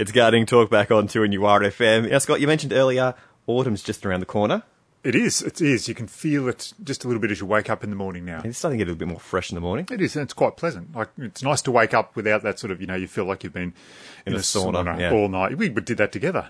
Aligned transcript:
It's 0.00 0.12
Gardening 0.12 0.46
Talk 0.46 0.70
back 0.70 0.90
on 0.90 1.08
to 1.08 1.24
a 1.24 1.28
new 1.28 1.40
RFM. 1.40 2.10
Now, 2.10 2.16
Scott, 2.16 2.40
you 2.40 2.46
mentioned 2.46 2.72
earlier 2.72 3.12
autumn's 3.46 3.82
just 3.82 4.06
around 4.06 4.20
the 4.20 4.26
corner. 4.26 4.62
It 5.04 5.14
is. 5.14 5.42
It 5.42 5.60
is. 5.60 5.88
You 5.88 5.94
can 5.94 6.06
feel 6.06 6.48
it 6.48 6.72
just 6.82 7.04
a 7.04 7.06
little 7.06 7.20
bit 7.20 7.30
as 7.30 7.40
you 7.40 7.44
wake 7.44 7.68
up 7.68 7.84
in 7.84 7.90
the 7.90 7.96
morning 7.96 8.24
now. 8.24 8.40
It's 8.42 8.56
starting 8.56 8.78
to 8.78 8.82
get 8.82 8.88
a 8.88 8.92
little 8.94 8.98
bit 8.98 9.08
more 9.08 9.20
fresh 9.20 9.50
in 9.50 9.56
the 9.56 9.60
morning. 9.60 9.86
It 9.92 10.00
is, 10.00 10.16
and 10.16 10.22
it's 10.22 10.32
quite 10.32 10.56
pleasant. 10.56 10.96
Like 10.96 11.10
it's 11.18 11.42
nice 11.42 11.60
to 11.60 11.70
wake 11.70 11.92
up 11.92 12.16
without 12.16 12.42
that 12.44 12.58
sort 12.58 12.70
of, 12.70 12.80
you 12.80 12.86
know, 12.86 12.94
you 12.94 13.08
feel 13.08 13.26
like 13.26 13.44
you've 13.44 13.52
been 13.52 13.74
in, 14.24 14.32
a 14.32 14.36
a 14.36 14.38
sauna, 14.38 14.84
sauna, 14.84 15.00
yeah. 15.00 15.12
all 15.12 15.28
night. 15.28 15.58
We 15.58 15.68
did 15.68 15.98
that 15.98 16.12
together. 16.12 16.48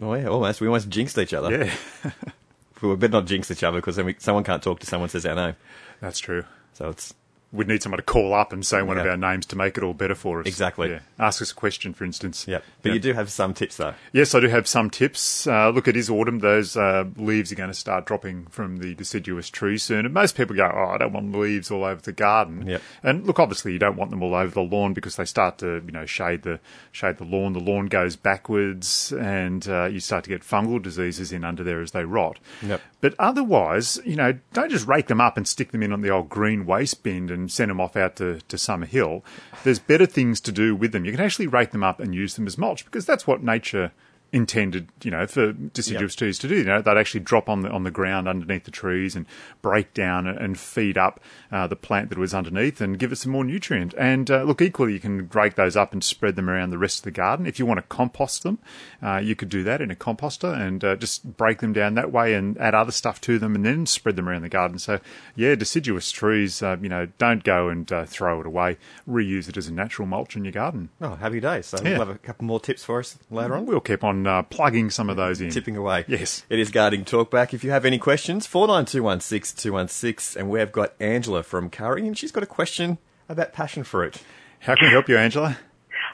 Oh, 0.00 0.14
yeah, 0.14 0.26
almost. 0.26 0.60
We 0.60 0.68
almost 0.68 0.88
jinxed 0.88 1.18
each 1.18 1.34
other. 1.34 1.66
Yeah, 2.04 2.10
We 2.82 2.94
better 2.94 3.14
not 3.14 3.26
jinx 3.26 3.50
each 3.50 3.64
other 3.64 3.78
because 3.78 3.96
then 3.96 4.06
we, 4.06 4.14
someone 4.20 4.44
can't 4.44 4.62
talk 4.62 4.78
to 4.78 4.86
someone 4.86 5.08
says 5.08 5.26
our 5.26 5.34
name. 5.34 5.56
that's 5.98 6.20
true. 6.20 6.44
So 6.74 6.90
it's 6.90 7.14
We'd 7.52 7.68
need 7.68 7.82
someone 7.82 7.98
to 7.98 8.02
call 8.04 8.34
up 8.34 8.52
and 8.52 8.66
say 8.66 8.82
one 8.82 8.98
of 8.98 9.06
our 9.06 9.16
names 9.16 9.46
to 9.46 9.56
make 9.56 9.78
it 9.78 9.84
all 9.84 9.94
better 9.94 10.16
for 10.16 10.40
us. 10.40 10.46
Exactly. 10.46 10.90
Yeah. 10.90 10.98
Ask 11.18 11.40
us 11.40 11.52
a 11.52 11.54
question, 11.54 11.94
for 11.94 12.04
instance. 12.04 12.44
yeah. 12.46 12.58
But 12.82 12.88
Yeah. 12.90 12.94
you 12.94 13.00
do 13.00 13.12
have 13.14 13.30
some 13.30 13.54
tips 13.54 13.76
though. 13.76 13.94
Yes, 14.12 14.34
I 14.34 14.40
do 14.40 14.48
have 14.48 14.66
some 14.66 14.90
tips. 14.90 15.46
Uh, 15.46 15.70
look, 15.70 15.86
it 15.88 15.96
is 15.96 16.10
autumn. 16.10 16.40
Those 16.40 16.76
uh, 16.76 17.04
leaves 17.16 17.52
are 17.52 17.54
going 17.54 17.70
to 17.70 17.74
start 17.74 18.04
dropping 18.04 18.46
from 18.46 18.78
the 18.78 18.94
deciduous 18.94 19.48
trees 19.48 19.84
soon. 19.84 20.04
And 20.04 20.12
most 20.12 20.36
people 20.36 20.56
go, 20.56 20.70
oh, 20.70 20.94
I 20.94 20.98
don't 20.98 21.12
want 21.12 21.32
leaves 21.32 21.70
all 21.70 21.84
over 21.84 22.00
the 22.02 22.12
garden. 22.12 22.66
Yep. 22.66 22.82
And 23.02 23.26
look, 23.26 23.38
obviously, 23.38 23.72
you 23.72 23.78
don't 23.78 23.96
want 23.96 24.10
them 24.10 24.22
all 24.22 24.34
over 24.34 24.52
the 24.52 24.60
lawn 24.62 24.92
because 24.92 25.16
they 25.16 25.24
start 25.24 25.58
to, 25.58 25.82
you 25.86 25.92
know, 25.92 26.04
shade 26.04 26.42
the 26.42 26.58
shade 26.92 27.18
the 27.18 27.24
lawn. 27.24 27.52
The 27.52 27.60
lawn 27.60 27.86
goes 27.86 28.16
backwards, 28.16 29.12
and 29.12 29.66
uh, 29.68 29.84
you 29.86 30.00
start 30.00 30.24
to 30.24 30.30
get 30.30 30.42
fungal 30.42 30.82
diseases 30.82 31.32
in 31.32 31.44
under 31.44 31.62
there 31.64 31.80
as 31.80 31.92
they 31.92 32.04
rot. 32.04 32.38
Yep. 32.62 32.80
But 33.00 33.14
otherwise, 33.18 34.00
you 34.04 34.16
know, 34.16 34.34
don't 34.52 34.70
just 34.70 34.86
rake 34.86 35.06
them 35.06 35.20
up 35.20 35.36
and 35.36 35.46
stick 35.46 35.70
them 35.72 35.82
in 35.82 35.92
on 35.92 36.00
the 36.00 36.10
old 36.10 36.28
green 36.28 36.66
waste 36.66 37.02
bin 37.02 37.30
and 37.40 37.50
send 37.50 37.70
them 37.70 37.80
off 37.80 37.96
out 37.96 38.16
to, 38.16 38.40
to 38.48 38.56
Summerhill. 38.56 39.22
There's 39.64 39.78
better 39.78 40.06
things 40.06 40.40
to 40.42 40.52
do 40.52 40.74
with 40.74 40.92
them. 40.92 41.04
You 41.04 41.12
can 41.12 41.20
actually 41.20 41.46
rake 41.46 41.70
them 41.70 41.84
up 41.84 42.00
and 42.00 42.14
use 42.14 42.34
them 42.34 42.46
as 42.46 42.58
mulch 42.58 42.84
because 42.84 43.06
that's 43.06 43.26
what 43.26 43.42
nature 43.42 43.92
intended, 44.32 44.88
you 45.02 45.10
know, 45.10 45.26
for 45.26 45.52
deciduous 45.52 46.12
Yep. 46.14 46.18
trees 46.18 46.38
to 46.40 46.48
do. 46.48 46.56
You 46.56 46.64
know, 46.64 46.82
they'd 46.82 46.96
actually 46.96 47.20
drop 47.20 47.48
on 47.48 47.62
the 47.62 47.70
on 47.70 47.84
the 47.84 47.90
ground 47.90 48.28
underneath 48.28 48.64
the 48.64 48.70
trees 48.70 49.14
and 49.16 49.24
break 49.62 49.94
down 49.94 50.26
and 50.26 50.58
feed 50.58 50.98
up 50.98 51.20
uh, 51.52 51.66
the 51.66 51.76
plant 51.76 52.08
that 52.10 52.18
was 52.18 52.34
underneath 52.34 52.80
and 52.80 52.98
give 52.98 53.12
it 53.12 53.16
some 53.16 53.32
more 53.32 53.44
nutrient. 53.44 53.94
And 53.96 54.30
uh, 54.30 54.42
look, 54.42 54.60
equally, 54.60 54.92
you 54.94 55.00
can 55.00 55.28
rake 55.32 55.54
those 55.54 55.76
up 55.76 55.92
and 55.92 56.02
spread 56.02 56.36
them 56.36 56.50
around 56.50 56.70
the 56.70 56.78
rest 56.78 56.98
of 56.98 57.04
the 57.04 57.10
garden. 57.12 57.46
If 57.46 57.58
you 57.58 57.66
want 57.66 57.78
to 57.78 57.82
compost 57.88 58.42
them, 58.42 58.58
uh, 59.02 59.18
you 59.18 59.34
could 59.36 59.48
do 59.48 59.62
that 59.64 59.80
in 59.80 59.90
a 59.90 59.94
composter 59.96 60.52
and 60.58 60.84
uh, 60.84 60.96
just 60.96 61.36
break 61.36 61.60
them 61.60 61.72
down 61.72 61.94
that 61.94 62.10
way 62.12 62.34
and 62.34 62.58
add 62.58 62.74
other 62.74 62.92
stuff 62.92 63.20
to 63.22 63.38
them 63.38 63.54
and 63.54 63.64
then 63.64 63.86
spread 63.86 64.16
them 64.16 64.28
around 64.28 64.42
the 64.42 64.48
garden. 64.48 64.78
So, 64.78 65.00
yeah, 65.34 65.54
deciduous 65.54 66.10
trees, 66.10 66.62
uh, 66.62 66.76
you 66.82 66.88
know, 66.88 67.06
don't 67.18 67.44
go 67.44 67.68
and 67.68 67.90
uh, 67.92 68.04
throw 68.04 68.40
it 68.40 68.46
away. 68.46 68.76
Reuse 69.08 69.48
it 69.48 69.56
as 69.56 69.68
a 69.68 69.72
natural 69.72 70.06
mulch 70.06 70.36
in 70.36 70.44
your 70.44 70.52
garden. 70.52 70.90
Oh, 71.00 71.14
happy 71.14 71.40
days. 71.40 71.66
So 71.66 71.78
Yeah. 71.82 71.90
we'll 71.98 72.06
have 72.06 72.14
a 72.14 72.18
couple 72.18 72.44
more 72.44 72.60
tips 72.60 72.84
for 72.84 72.98
us 72.98 73.18
later 73.30 73.54
on. 73.54 73.66
We'll 73.66 73.80
keep 73.80 74.02
on 74.04 74.15
uh, 74.24 74.42
plugging 74.44 74.90
some 74.90 75.10
of 75.10 75.16
those 75.16 75.40
in. 75.40 75.50
Tipping 75.50 75.76
away. 75.76 76.04
Yes. 76.06 76.44
It 76.48 76.60
is 76.60 76.70
Gardening 76.70 77.04
Talk 77.04 77.28
back. 77.28 77.52
If 77.52 77.64
you 77.64 77.72
have 77.72 77.84
any 77.84 77.98
questions, 77.98 78.46
49216216 78.46 79.56
216, 79.56 80.40
and 80.40 80.48
we've 80.48 80.70
got 80.70 80.94
Angela 81.00 81.42
from 81.42 81.70
Kurri, 81.70 82.06
and 82.06 82.16
she's 82.16 82.30
got 82.30 82.44
a 82.44 82.46
question 82.46 82.98
about 83.28 83.52
passion 83.52 83.82
fruit. 83.82 84.22
How 84.60 84.76
can 84.76 84.86
we 84.86 84.92
help 84.92 85.08
you, 85.08 85.16
Angela? 85.16 85.58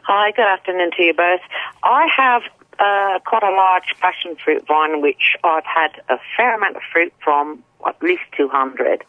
Hi, 0.04 0.32
good 0.32 0.46
afternoon 0.46 0.90
to 0.96 1.02
you 1.02 1.14
both. 1.14 1.40
I 1.82 2.08
have 2.16 2.42
uh, 2.78 3.18
quite 3.24 3.42
a 3.42 3.54
large 3.54 3.94
passion 4.00 4.36
fruit 4.42 4.66
vine, 4.66 5.00
which 5.00 5.36
I've 5.44 5.64
had 5.64 6.02
a 6.08 6.18
fair 6.36 6.56
amount 6.56 6.76
of 6.76 6.82
fruit 6.92 7.12
from, 7.22 7.62
at 7.86 8.02
least 8.02 8.22
200. 8.36 9.04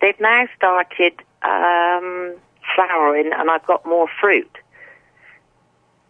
They've 0.00 0.18
now 0.18 0.46
started 0.56 1.22
um, 1.42 2.34
flowering, 2.74 3.30
and 3.32 3.50
I've 3.50 3.66
got 3.66 3.86
more 3.86 4.08
fruit. 4.20 4.50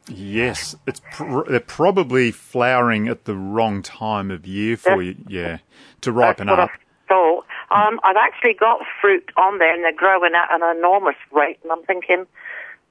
Yes, 0.08 0.74
it's 0.86 1.00
pr- 1.12 1.48
they're 1.48 1.60
probably 1.60 2.30
flowering 2.32 3.08
at 3.08 3.24
the 3.24 3.36
wrong 3.36 3.82
time 3.82 4.30
of 4.30 4.46
year 4.46 4.76
for 4.76 4.90
That's- 5.02 5.16
you. 5.28 5.40
Yeah, 5.40 5.58
to 6.02 6.12
ripen 6.12 6.48
up. 6.48 6.70
Thought. 7.08 7.44
Um, 7.70 8.00
I've 8.04 8.16
actually 8.16 8.54
got 8.54 8.80
fruit 9.00 9.30
on 9.36 9.58
there, 9.58 9.72
and 9.74 9.82
they're 9.84 9.92
growing 9.94 10.32
at 10.34 10.48
an 10.52 10.76
enormous 10.76 11.16
rate, 11.30 11.58
and 11.62 11.70
I'm 11.72 11.82
thinking, 11.84 12.26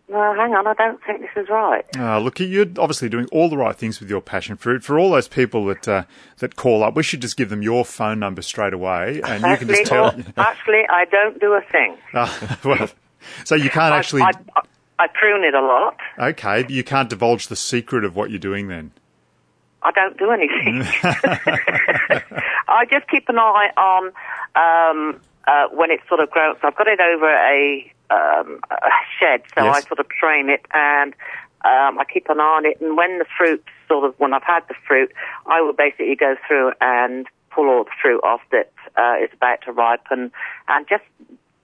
no, 0.10 0.34
hang 0.36 0.54
on, 0.54 0.68
I 0.68 0.74
don't 0.74 1.00
think 1.06 1.22
this 1.22 1.30
is 1.36 1.50
right. 1.50 1.86
Uh, 1.98 2.20
look, 2.20 2.40
you're 2.40 2.66
obviously 2.78 3.08
doing 3.10 3.28
all 3.32 3.50
the 3.50 3.58
right 3.58 3.76
things 3.76 4.00
with 4.00 4.10
your 4.10 4.22
passion 4.22 4.58
fruit. 4.58 4.84
For 4.84 5.00
all 5.00 5.12
those 5.12 5.28
people 5.28 5.66
that 5.68 5.88
uh, 5.88 6.04
that 6.40 6.56
call 6.56 6.84
up, 6.84 6.96
we 6.96 7.04
should 7.04 7.22
just 7.22 7.36
give 7.38 7.50
them 7.50 7.62
your 7.62 7.84
phone 7.86 8.20
number 8.20 8.42
straight 8.42 8.74
away, 8.74 9.22
and 9.24 9.42
you 9.44 9.58
can 9.58 9.70
Actually, 9.70 9.76
just 9.76 9.86
tell. 9.86 10.06
oh, 10.16 10.24
actually, 10.38 10.84
I 10.90 11.06
don't 11.06 11.40
do 11.40 11.54
a 11.54 11.62
thing. 11.62 11.98
Uh, 12.14 12.56
well, 12.66 12.90
so 13.44 13.56
you 13.56 13.70
can't 13.70 13.94
I- 13.94 13.98
actually. 13.98 14.22
I, 14.24 14.32
I, 14.56 14.62
I 15.02 15.08
prune 15.08 15.44
it 15.44 15.56
a 15.56 15.62
lot. 15.62 15.98
Okay, 16.20 16.62
but 16.62 16.70
you 16.70 16.84
can't 16.84 17.10
divulge 17.10 17.48
the 17.48 17.56
secret 17.56 18.06
of 18.06 18.16
what 18.16 18.30
you're 18.30 18.38
doing 18.38 18.68
then. 18.68 18.92
I 19.82 19.90
don't 19.90 20.16
do 20.16 20.30
anything. 20.30 20.84
I 22.68 22.86
just 22.86 23.08
keep 23.10 23.28
an 23.28 23.40
eye 23.40 23.72
on 23.78 24.12
um, 24.56 25.20
uh, 25.48 25.70
when 25.74 25.90
it's 25.90 26.08
sort 26.08 26.20
of 26.20 26.30
grown. 26.30 26.54
So 26.62 26.68
I've 26.68 26.76
got 26.76 26.88
it 26.88 27.00
over 27.00 27.28
a, 27.34 27.92
um, 28.12 28.60
a 28.70 28.76
shed, 29.20 29.42
so 29.58 29.64
Yes. 29.64 29.78
I 29.78 29.82
sort 29.88 30.00
of 30.00 30.08
train 30.10 30.52
it 30.52 30.68
and 30.72 31.16
um, 31.66 31.98
I 31.98 32.06
keep 32.08 32.30
an 32.30 32.40
eye 32.40 32.44
on 32.44 32.68
it. 32.68 32.80
And 32.80 32.96
when 32.96 33.18
the 33.18 33.26
fruit 33.36 33.64
sort 33.88 34.06
of, 34.06 34.14
when 34.20 34.36
I've 34.36 34.44
had 34.44 34.62
the 34.68 34.76
fruit, 34.88 35.12
I 35.48 35.62
will 35.62 35.74
basically 35.74 36.16
go 36.16 36.36
through 36.48 36.74
and 36.80 37.26
pull 37.50 37.68
all 37.70 37.86
the 37.86 37.92
fruit 38.00 38.22
off 38.24 38.42
that 38.52 38.72
uh, 38.98 39.16
is 39.24 39.32
about 39.34 39.64
to 39.66 39.72
ripen 39.72 40.32
and 40.68 40.88
just 40.88 41.04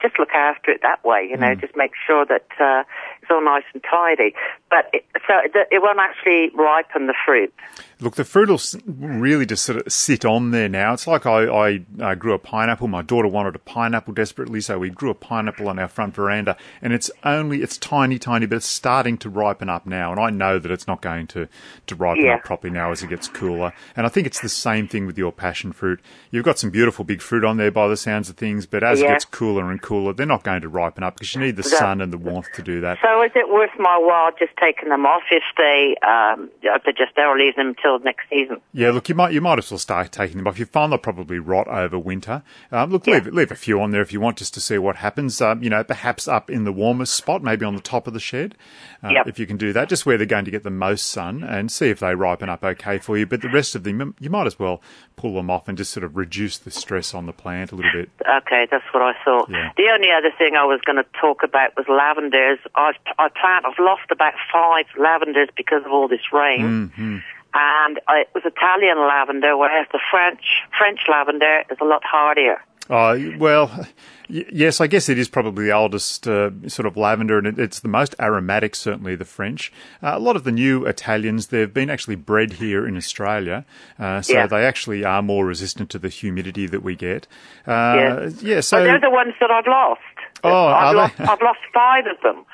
just 0.01 0.19
look 0.19 0.29
after 0.31 0.71
it 0.71 0.81
that 0.83 1.03
way, 1.03 1.27
you 1.29 1.37
know, 1.37 1.55
just 1.55 1.75
make 1.75 1.91
sure 2.05 2.25
that 2.25 2.45
uh, 2.59 2.83
it's 3.21 3.31
all 3.31 3.43
nice 3.43 3.63
and 3.73 3.83
tidy. 3.83 4.35
But 4.69 4.89
it, 4.93 5.05
so 5.27 5.33
it, 5.43 5.51
it 5.71 5.81
won't 5.81 5.99
actually 5.99 6.49
ripen 6.55 7.07
the 7.07 7.15
fruit. 7.25 7.53
Look, 7.99 8.15
the 8.15 8.23
fruit 8.23 8.49
will 8.49 8.59
really 8.85 9.47
just 9.47 9.65
sort 9.65 9.79
of 9.79 9.91
sit 9.91 10.23
on 10.23 10.51
there 10.51 10.69
now. 10.69 10.93
It's 10.93 11.07
like 11.07 11.25
I, 11.25 11.45
I 11.45 11.85
uh, 11.99 12.13
grew 12.13 12.33
a 12.33 12.39
pineapple. 12.39 12.87
My 12.87 13.01
daughter 13.01 13.27
wanted 13.27 13.55
a 13.55 13.59
pineapple 13.59 14.13
desperately, 14.13 14.61
so 14.61 14.77
we 14.77 14.91
grew 14.91 15.09
a 15.09 15.15
pineapple 15.15 15.67
on 15.67 15.79
our 15.79 15.87
front 15.87 16.13
veranda. 16.13 16.57
And 16.79 16.93
it's 16.93 17.09
only, 17.23 17.63
it's 17.63 17.75
tiny, 17.77 18.19
tiny, 18.19 18.45
but 18.45 18.57
it's 18.57 18.67
starting 18.67 19.17
to 19.19 19.29
ripen 19.31 19.67
up 19.67 19.87
now. 19.87 20.11
And 20.11 20.19
I 20.19 20.29
know 20.29 20.59
that 20.59 20.69
it's 20.69 20.85
not 20.85 21.01
going 21.01 21.25
to, 21.27 21.47
to 21.87 21.95
ripen 21.95 22.25
Yeah. 22.25 22.35
up 22.35 22.43
properly 22.43 22.71
now 22.71 22.91
as 22.91 23.01
it 23.01 23.09
gets 23.09 23.27
cooler. 23.27 23.73
And 23.95 24.05
I 24.05 24.09
think 24.09 24.27
it's 24.27 24.41
the 24.41 24.49
same 24.49 24.87
thing 24.87 25.07
with 25.07 25.17
your 25.17 25.31
passion 25.31 25.71
fruit. 25.71 25.99
You've 26.29 26.45
got 26.45 26.59
some 26.59 26.69
beautiful 26.69 27.03
big 27.03 27.21
fruit 27.21 27.43
on 27.43 27.57
there 27.57 27.71
by 27.71 27.87
the 27.87 27.97
sounds 27.97 28.29
of 28.29 28.37
things, 28.37 28.67
but 28.67 28.83
as 28.83 29.01
it 29.01 29.07
gets 29.07 29.25
cooler 29.25 29.71
and 29.71 29.81
cooler, 29.87 30.13
they're 30.13 30.25
not 30.25 30.43
going 30.43 30.61
to 30.61 30.69
ripen 30.69 31.03
up 31.03 31.15
because 31.15 31.33
you 31.33 31.41
need 31.41 31.55
the 31.55 31.67
Yeah. 31.71 31.79
sun 31.79 32.01
and 32.01 32.11
the 32.11 32.17
warmth 32.17 32.51
to 32.53 32.61
do 32.61 32.81
that. 32.81 32.97
So 33.01 33.21
is 33.23 33.31
it 33.35 33.49
worth 33.49 33.71
my 33.79 33.97
while 33.97 34.31
just 34.37 34.51
taking 34.59 34.89
them 34.89 35.05
off 35.05 35.23
if 35.31 35.43
they 35.57 35.95
um, 36.05 36.49
if 36.61 36.83
they're 36.83 36.93
just 36.93 37.17
or 37.17 37.37
leave 37.37 37.55
them 37.55 37.69
until 37.69 37.99
next 37.99 38.29
season? 38.29 38.57
Yeah, 38.73 38.91
look, 38.91 39.07
you 39.09 39.15
might 39.15 39.31
you 39.33 39.41
might 39.41 39.57
as 39.59 39.71
well 39.71 39.77
start 39.77 40.11
taking 40.11 40.37
them 40.37 40.47
off. 40.47 40.59
You 40.59 40.65
find 40.65 40.91
they'll 40.91 40.99
probably 40.99 41.39
rot 41.39 41.67
over 41.67 41.97
winter. 41.97 42.43
Um, 42.71 42.91
look, 42.91 43.07
leave 43.07 43.27
leave 43.27 43.51
a 43.51 43.55
few 43.55 43.81
on 43.81 43.91
there 43.91 44.01
if 44.01 44.11
you 44.13 44.19
want, 44.19 44.37
just 44.37 44.53
to 44.55 44.59
see 44.61 44.77
what 44.77 44.97
happens. 44.97 45.41
Um, 45.41 45.63
you 45.63 45.69
know, 45.69 45.83
perhaps 45.83 46.27
up 46.27 46.49
in 46.49 46.63
the 46.65 46.73
warmest 46.73 47.15
spot, 47.15 47.41
maybe 47.41 47.65
on 47.65 47.75
the 47.75 47.81
top 47.81 48.07
of 48.07 48.13
the 48.13 48.19
shed, 48.19 48.55
uh, 49.03 49.09
Yep. 49.13 49.27
if 49.27 49.39
you 49.39 49.45
can 49.47 49.57
do 49.57 49.71
that, 49.73 49.89
just 49.89 50.05
where 50.05 50.17
they're 50.17 50.25
going 50.27 50.45
to 50.45 50.51
get 50.51 50.63
the 50.63 50.69
most 50.69 51.07
sun, 51.07 51.43
and 51.43 51.71
see 51.71 51.89
if 51.89 51.99
they 51.99 52.13
ripen 52.15 52.49
up 52.49 52.63
okay 52.63 52.97
for 52.97 53.17
you. 53.17 53.25
But 53.25 53.41
the 53.41 53.49
rest 53.49 53.75
of 53.75 53.83
them, 53.83 54.15
you 54.19 54.29
might 54.29 54.47
as 54.47 54.59
well 54.59 54.81
pull 55.15 55.35
them 55.35 55.49
off 55.49 55.67
and 55.67 55.77
just 55.77 55.91
sort 55.91 56.03
of 56.03 56.15
reduce 56.17 56.57
the 56.57 56.71
stress 56.71 57.13
on 57.13 57.25
the 57.25 57.33
plant 57.33 57.71
a 57.71 57.75
little 57.75 57.91
bit. 57.93 58.09
Okay, 58.21 58.67
that's 58.69 58.83
what 58.91 59.01
I 59.01 59.13
thought. 59.25 59.49
Yeah. 59.49 59.71
The 59.77 59.89
only 59.93 60.09
other 60.11 60.31
thing 60.37 60.55
I 60.55 60.65
was 60.65 60.81
going 60.85 60.95
to 60.97 61.05
talk 61.21 61.43
about 61.43 61.77
was 61.77 61.85
lavenders. 61.87 62.57
I've 62.75 62.95
I 63.19 63.29
plant 63.29 63.65
I've 63.65 63.79
lost 63.79 64.09
about 64.09 64.33
five 64.51 64.85
lavenders 64.97 65.49
because 65.55 65.85
of 65.85 65.91
all 65.91 66.07
this 66.07 66.33
rain. 66.33 66.89
Mm-hmm. 66.89 67.17
And 67.53 67.99
I, 68.07 68.21
it 68.21 68.29
was 68.33 68.43
Italian 68.45 68.99
lavender, 68.99 69.55
whereas 69.55 69.87
the 69.91 69.99
French 70.11 70.41
French 70.77 71.01
lavender 71.07 71.63
is 71.69 71.77
a 71.79 71.85
lot 71.85 72.03
hardier. 72.03 72.61
Uh, 72.89 73.17
well, 73.37 73.87
yes, 74.27 74.81
I 74.81 74.87
guess 74.87 75.09
it 75.09 75.17
is 75.17 75.27
probably 75.27 75.65
the 75.65 75.71
oldest 75.71 76.27
uh, 76.27 76.51
sort 76.67 76.85
of 76.85 76.97
lavender, 76.97 77.37
and 77.37 77.47
it, 77.47 77.59
it's 77.59 77.79
the 77.79 77.87
most 77.87 78.15
aromatic, 78.19 78.75
certainly 78.75 79.15
the 79.15 79.25
French. 79.25 79.71
Uh, 80.03 80.11
a 80.15 80.19
lot 80.19 80.35
of 80.35 80.43
the 80.43 80.51
new 80.51 80.85
Italians, 80.85 81.47
they've 81.47 81.73
been 81.73 81.89
actually 81.89 82.15
bred 82.15 82.53
here 82.53 82.87
in 82.87 82.97
Australia, 82.97 83.65
uh, 83.99 84.21
so 84.21 84.33
Yeah. 84.33 84.47
they 84.47 84.65
actually 84.65 85.03
are 85.05 85.21
more 85.21 85.45
resistant 85.45 85.89
to 85.91 85.99
the 85.99 86.09
humidity 86.09 86.67
that 86.67 86.83
we 86.83 86.95
get. 86.95 87.27
Uh, 87.65 87.71
Yeah. 87.71 88.29
yeah, 88.41 88.59
so 88.61 88.83
they're 88.83 88.99
the 88.99 89.09
ones 89.09 89.33
that 89.39 89.49
I've 89.51 89.67
lost. 89.67 90.01
Oh, 90.43 90.67
I've 90.67 90.95
lost, 90.95 91.19
I've 91.19 91.41
lost 91.41 91.59
five 91.73 92.05
of 92.07 92.21
them, 92.21 92.45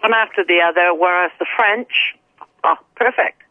one 0.00 0.12
after 0.12 0.44
the 0.44 0.60
other. 0.60 0.92
Whereas 0.94 1.30
the 1.38 1.46
French, 1.56 2.14
oh, 2.64 2.76
perfect. 2.96 3.42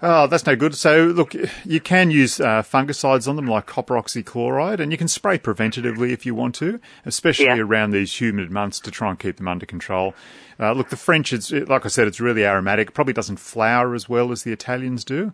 Oh, 0.00 0.28
that's 0.28 0.46
no 0.46 0.54
good. 0.54 0.76
So, 0.76 1.06
look, 1.06 1.34
you 1.64 1.80
can 1.80 2.10
use 2.12 2.40
uh, 2.40 2.62
fungicides 2.62 3.26
on 3.28 3.34
them 3.36 3.46
like 3.46 3.66
copper 3.66 3.94
oxychloride, 3.94 4.78
and 4.78 4.92
you 4.92 4.98
can 4.98 5.08
spray 5.08 5.38
preventatively 5.38 6.12
if 6.12 6.24
you 6.24 6.34
want 6.36 6.54
to, 6.56 6.78
especially 7.04 7.46
Yeah. 7.46 7.58
around 7.58 7.90
these 7.90 8.20
humid 8.20 8.50
months 8.52 8.78
to 8.80 8.90
try 8.92 9.10
and 9.10 9.18
keep 9.18 9.38
them 9.38 9.48
under 9.48 9.66
control. 9.66 10.14
Uh, 10.60 10.72
look, 10.72 10.90
the 10.90 10.96
French, 10.96 11.32
it's, 11.32 11.50
like 11.50 11.84
I 11.84 11.88
said, 11.88 12.06
it's 12.06 12.20
really 12.20 12.44
aromatic. 12.44 12.94
Probably 12.94 13.12
doesn't 13.12 13.38
flower 13.40 13.94
as 13.94 14.08
well 14.08 14.30
as 14.30 14.44
the 14.44 14.52
Italians 14.52 15.04
do. 15.04 15.32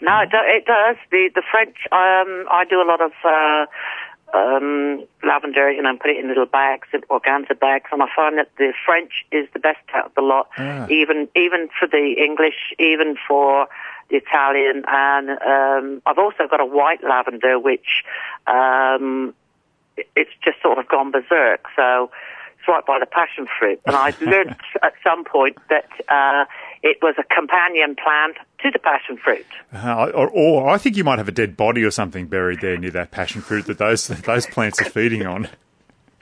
No, 0.00 0.20
it, 0.20 0.30
do, 0.30 0.38
it 0.42 0.64
does. 0.66 0.96
The 1.10 1.30
the 1.34 1.42
French. 1.50 1.76
Um, 1.92 2.46
I 2.50 2.64
do 2.68 2.82
a 2.82 2.84
lot 2.88 3.00
of 3.00 3.12
uh, 3.24 3.66
um, 4.36 5.04
lavender, 5.26 5.70
you 5.70 5.80
know, 5.82 5.88
and 5.90 6.00
put 6.00 6.10
it 6.10 6.18
in 6.18 6.28
little 6.28 6.44
bags, 6.46 6.88
organza 7.10 7.58
bags, 7.58 7.86
and 7.92 8.02
I 8.02 8.06
find 8.14 8.36
that 8.36 8.50
the 8.58 8.72
French 8.84 9.24
is 9.32 9.48
the 9.54 9.58
best 9.58 9.78
out 9.94 10.06
of 10.06 10.14
the 10.14 10.20
lot, 10.20 10.48
Ah. 10.58 10.86
even 10.90 11.28
even 11.34 11.68
for 11.78 11.88
the 11.88 12.14
English, 12.18 12.74
even 12.78 13.16
for 13.26 13.68
the 14.08 14.16
Italian, 14.16 14.84
and 14.86 15.30
um, 15.30 16.02
I've 16.06 16.18
also 16.18 16.46
got 16.48 16.60
a 16.60 16.66
white 16.66 17.02
lavender, 17.02 17.58
which 17.58 18.04
um, 18.46 19.34
it's 20.14 20.30
just 20.44 20.60
sort 20.62 20.78
of 20.78 20.88
gone 20.88 21.10
berserk. 21.10 21.66
So 21.74 22.10
it's 22.58 22.68
right 22.68 22.84
by 22.86 22.98
the 23.00 23.06
passion 23.06 23.46
fruit, 23.58 23.80
and 23.86 23.96
I 23.96 24.14
learned 24.20 24.56
at 24.82 24.92
some 25.02 25.24
point 25.24 25.56
that 25.68 25.88
uh, 26.08 26.44
it 26.82 26.98
was 27.02 27.14
a 27.18 27.34
companion 27.34 27.96
plant 27.96 28.36
to 28.62 28.70
the 28.70 28.78
passion 28.78 29.16
fruit. 29.16 29.46
Uh, 29.72 30.10
or, 30.14 30.28
or 30.30 30.68
I 30.70 30.78
think 30.78 30.96
you 30.96 31.04
might 31.04 31.18
have 31.18 31.28
a 31.28 31.32
dead 31.32 31.56
body 31.56 31.82
or 31.82 31.90
something 31.90 32.26
buried 32.26 32.60
there 32.60 32.76
near 32.76 32.90
that 32.92 33.10
passion 33.10 33.40
fruit 33.40 33.66
that 33.66 33.78
those 33.78 34.06
those 34.08 34.46
plants 34.46 34.80
are 34.80 34.90
feeding 34.90 35.26
on. 35.26 35.48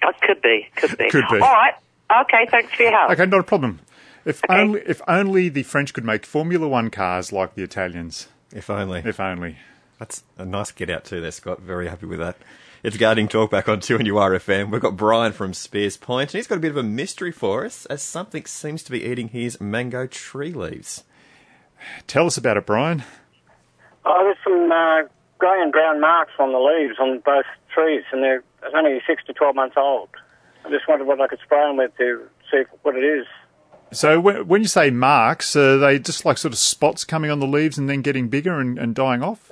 It 0.02 0.20
could 0.20 0.42
be, 0.42 0.68
could 0.76 0.96
be. 0.98 1.10
Could 1.10 1.24
be. 1.30 1.40
All 1.40 1.52
right. 1.52 1.74
Okay, 2.22 2.46
thanks 2.50 2.72
for 2.74 2.82
your 2.82 2.92
help. 2.92 3.10
Okay, 3.12 3.26
not 3.26 3.40
a 3.40 3.44
problem. 3.44 3.80
If 4.24 4.42
Okay. 4.44 4.60
only 4.60 4.80
if 4.86 5.00
only 5.06 5.48
the 5.48 5.62
French 5.64 5.92
could 5.92 6.04
make 6.04 6.24
Formula 6.24 6.66
One 6.68 6.90
cars 6.90 7.32
like 7.32 7.54
the 7.54 7.62
Italians. 7.62 8.28
If 8.54 8.70
only. 8.70 9.02
If 9.04 9.20
only. 9.20 9.56
That's 9.98 10.22
a 10.38 10.44
nice 10.44 10.70
get 10.72 10.90
out 10.90 11.04
too 11.04 11.20
there, 11.20 11.30
Scott. 11.30 11.60
Very 11.60 11.88
happy 11.88 12.06
with 12.06 12.18
that. 12.18 12.36
It's 12.82 12.96
Gardening 12.98 13.28
Talk 13.28 13.50
back 13.50 13.66
on 13.68 13.80
2NURFM. 13.80 14.70
We've 14.70 14.80
got 14.80 14.96
Brian 14.96 15.32
from 15.32 15.54
Speers 15.54 15.96
Point, 15.96 16.34
and 16.34 16.38
he's 16.38 16.46
got 16.46 16.58
a 16.58 16.60
bit 16.60 16.70
of 16.70 16.76
a 16.76 16.82
mystery 16.82 17.32
for 17.32 17.64
us, 17.64 17.86
as 17.86 18.02
something 18.02 18.44
seems 18.44 18.82
to 18.82 18.90
be 18.92 19.02
eating 19.02 19.28
his 19.28 19.58
mango 19.58 20.06
tree 20.06 20.52
leaves. 20.52 21.02
Tell 22.06 22.26
us 22.26 22.36
about 22.36 22.58
it, 22.58 22.66
Brian. 22.66 23.02
Oh, 24.04 24.22
there's 24.24 24.36
some 24.44 24.70
uh, 24.70 25.08
grey 25.38 25.62
and 25.62 25.72
brown 25.72 25.98
marks 26.00 26.32
on 26.38 26.52
the 26.52 26.58
leaves 26.58 26.98
on 27.00 27.20
both 27.20 27.46
trees, 27.74 28.02
and 28.12 28.22
they're 28.22 28.42
only 28.74 29.00
six 29.06 29.24
to 29.28 29.32
twelve 29.32 29.54
months 29.54 29.76
old. 29.78 30.10
I 30.66 30.70
just 30.70 30.86
wondered 30.86 31.06
what 31.06 31.20
I 31.22 31.26
could 31.28 31.40
spray 31.42 31.66
them 31.66 31.78
with 31.78 31.96
to 31.96 32.26
see 32.50 32.64
what 32.82 32.96
it 32.96 33.04
is. 33.04 33.26
So 33.94 34.20
when, 34.20 34.46
when 34.46 34.62
you 34.62 34.68
say 34.68 34.90
marks, 34.90 35.56
are 35.56 35.78
they 35.78 35.98
just 35.98 36.24
like 36.24 36.38
sort 36.38 36.52
of 36.52 36.58
spots 36.58 37.04
coming 37.04 37.30
on 37.30 37.40
the 37.40 37.46
leaves 37.46 37.78
and 37.78 37.88
then 37.88 38.02
getting 38.02 38.28
bigger 38.28 38.60
and, 38.60 38.78
and 38.78 38.94
dying 38.94 39.22
off? 39.22 39.50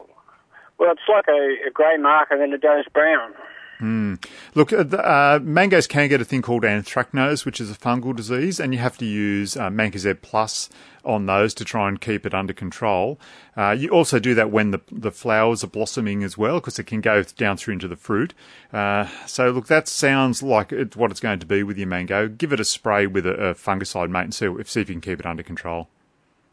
Well, 0.79 0.91
it's 0.93 1.01
like 1.09 1.27
a, 1.29 1.69
a 1.69 1.71
grey 1.71 1.97
mark, 1.97 2.29
and 2.31 2.41
then 2.41 2.53
it 2.53 2.61
goes 2.61 2.85
brown. 2.93 3.33
Look, 3.83 4.73
uh, 4.73 4.85
uh, 4.97 5.41
mangoes 5.43 5.87
can 5.89 6.09
get 6.09 6.21
a 6.21 6.25
thing 6.25 6.41
called 6.41 6.63
anthracnose, 6.63 7.45
which 7.45 7.61
is 7.61 7.71
a 7.71 7.75
fungal 7.75 8.15
disease, 8.15 8.61
and 8.61 8.73
you 8.73 8.79
have 8.79 8.97
to 8.99 9.05
use 9.05 9.57
uh, 9.57 9.71
Mancozeb 9.71 10.23
Plus 10.23 10.69
on 11.05 11.27
those 11.27 11.53
to 11.55 11.65
try 11.65 11.89
and 11.89 12.01
keep 12.01 12.25
it 12.25 12.33
under 12.33 12.53
control. 12.53 13.19
Uh, 13.57 13.73
you 13.77 13.89
also 13.89 14.21
do 14.21 14.35
that 14.35 14.53
when 14.53 14.71
the 14.71 14.81
the 14.91 15.11
flowers 15.11 15.65
are 15.65 15.69
blossoming 15.69 16.23
as 16.23 16.39
well, 16.39 16.61
because 16.61 16.79
it 16.79 16.85
can 16.85 17.01
go 17.01 17.25
down 17.25 17.57
through 17.57 17.73
into 17.73 17.89
the 17.89 17.97
fruit. 17.97 18.35
Uh, 18.73 19.09
so, 19.27 19.51
look, 19.51 19.67
that 19.67 19.89
sounds 19.89 20.43
like 20.45 20.71
it, 20.71 20.95
what 20.95 21.11
it's 21.11 21.21
going 21.21 21.41
to 21.41 21.47
be 21.47 21.65
with 21.65 21.77
your 21.77 21.89
mango. 21.89 22.29
Give 22.29 22.53
it 22.53 22.61
a 22.61 22.65
spray 22.65 23.09
with 23.09 23.27
a, 23.27 23.35
a 23.49 23.55
fungicide, 23.55 24.11
mate, 24.11 24.25
and 24.25 24.35
see 24.35 24.47
if, 24.47 24.71
see 24.71 24.81
if 24.81 24.89
you 24.89 24.95
can 24.95 25.01
keep 25.01 25.19
it 25.19 25.27
under 25.27 25.43
control. 25.43 25.89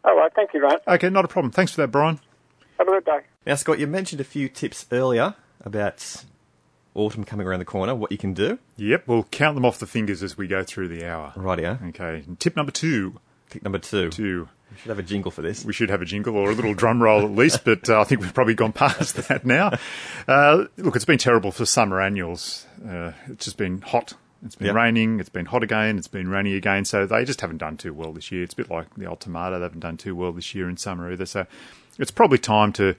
All 0.04 0.18
right, 0.18 0.32
thank 0.34 0.54
you, 0.54 0.62
Ryan. 0.62 0.80
Okay, 0.88 1.10
not 1.10 1.26
a 1.26 1.28
problem. 1.28 1.52
Thanks 1.52 1.74
for 1.74 1.82
that, 1.82 1.90
Brian. 1.90 2.20
Have 2.80 2.88
a 2.88 2.92
good 2.92 3.06
day. 3.06 3.20
Now, 3.46 3.56
Scott, 3.56 3.78
you 3.78 3.86
mentioned 3.86 4.20
a 4.20 4.24
few 4.24 4.50
tips 4.50 4.88
earlier 4.92 5.36
about 5.62 6.24
autumn 6.96 7.24
coming 7.24 7.46
around 7.48 7.60
the 7.60 7.66
corner, 7.66 7.96
what 7.96 8.12
you 8.12 8.18
can 8.18 8.34
do. 8.34 8.60
Yep, 8.78 9.04
we'll 9.08 9.24
count 9.24 9.56
them 9.56 9.66
off 9.66 9.80
the 9.80 9.88
fingers 9.88 10.24
as 10.24 10.38
we 10.38 10.48
go 10.48 10.64
through 10.64 10.88
the 10.90 11.06
hour. 11.08 11.34
Rightio. 11.36 11.90
Okay, 11.90 12.24
tip 12.40 12.56
number 12.56 12.72
two. 12.72 13.20
Tip 13.50 13.64
number 13.64 13.80
two. 13.80 14.10
Two. 14.10 14.50
We 14.72 14.78
should 14.78 14.90
have 14.90 15.00
a 15.00 15.04
jingle 15.04 15.32
for 15.32 15.42
this. 15.42 15.66
We 15.66 15.74
should 15.74 15.90
have 15.90 16.02
a 16.02 16.06
jingle 16.06 16.36
or 16.36 16.52
a 16.52 16.54
little 16.54 16.76
drum 16.76 17.02
roll 17.02 17.24
at 17.24 17.32
least, 17.32 17.66
but 17.66 17.90
uh, 17.90 18.00
I 18.02 18.04
think 18.04 18.22
we've 18.22 18.34
probably 18.34 18.54
gone 18.54 18.72
past 18.72 19.16
that 19.28 19.44
now. 19.46 19.72
Uh, 20.28 20.66
look, 20.78 20.96
it's 20.96 21.06
been 21.06 21.18
terrible 21.18 21.52
for 21.52 21.66
summer 21.66 22.00
annuals. 22.00 22.68
Uh, 22.88 23.14
it's 23.28 23.46
just 23.46 23.58
been 23.58 23.82
hot. 23.82 24.14
It's 24.46 24.56
been 24.56 24.68
Yep. 24.68 24.76
raining. 24.76 25.20
It's 25.20 25.28
been 25.30 25.48
hot 25.48 25.64
again. 25.64 25.98
It's 25.98 26.08
been 26.08 26.30
rainy 26.30 26.56
again. 26.56 26.86
So 26.86 27.06
they 27.08 27.26
just 27.26 27.42
haven't 27.42 27.58
done 27.58 27.78
too 27.78 27.94
well 27.94 28.14
this 28.14 28.32
year. 28.32 28.44
It's 28.44 28.54
a 28.54 28.58
bit 28.58 28.70
like 28.70 28.94
the 28.96 29.06
old 29.08 29.20
tomato. 29.20 29.58
They 29.58 29.64
haven't 29.64 29.82
done 29.82 29.98
too 29.98 30.16
well 30.16 30.32
this 30.32 30.54
year 30.56 30.70
in 30.70 30.78
summer 30.78 31.12
either. 31.12 31.26
So 31.26 31.46
it's 32.00 32.12
probably 32.12 32.40
time 32.40 32.74
to 32.74 32.96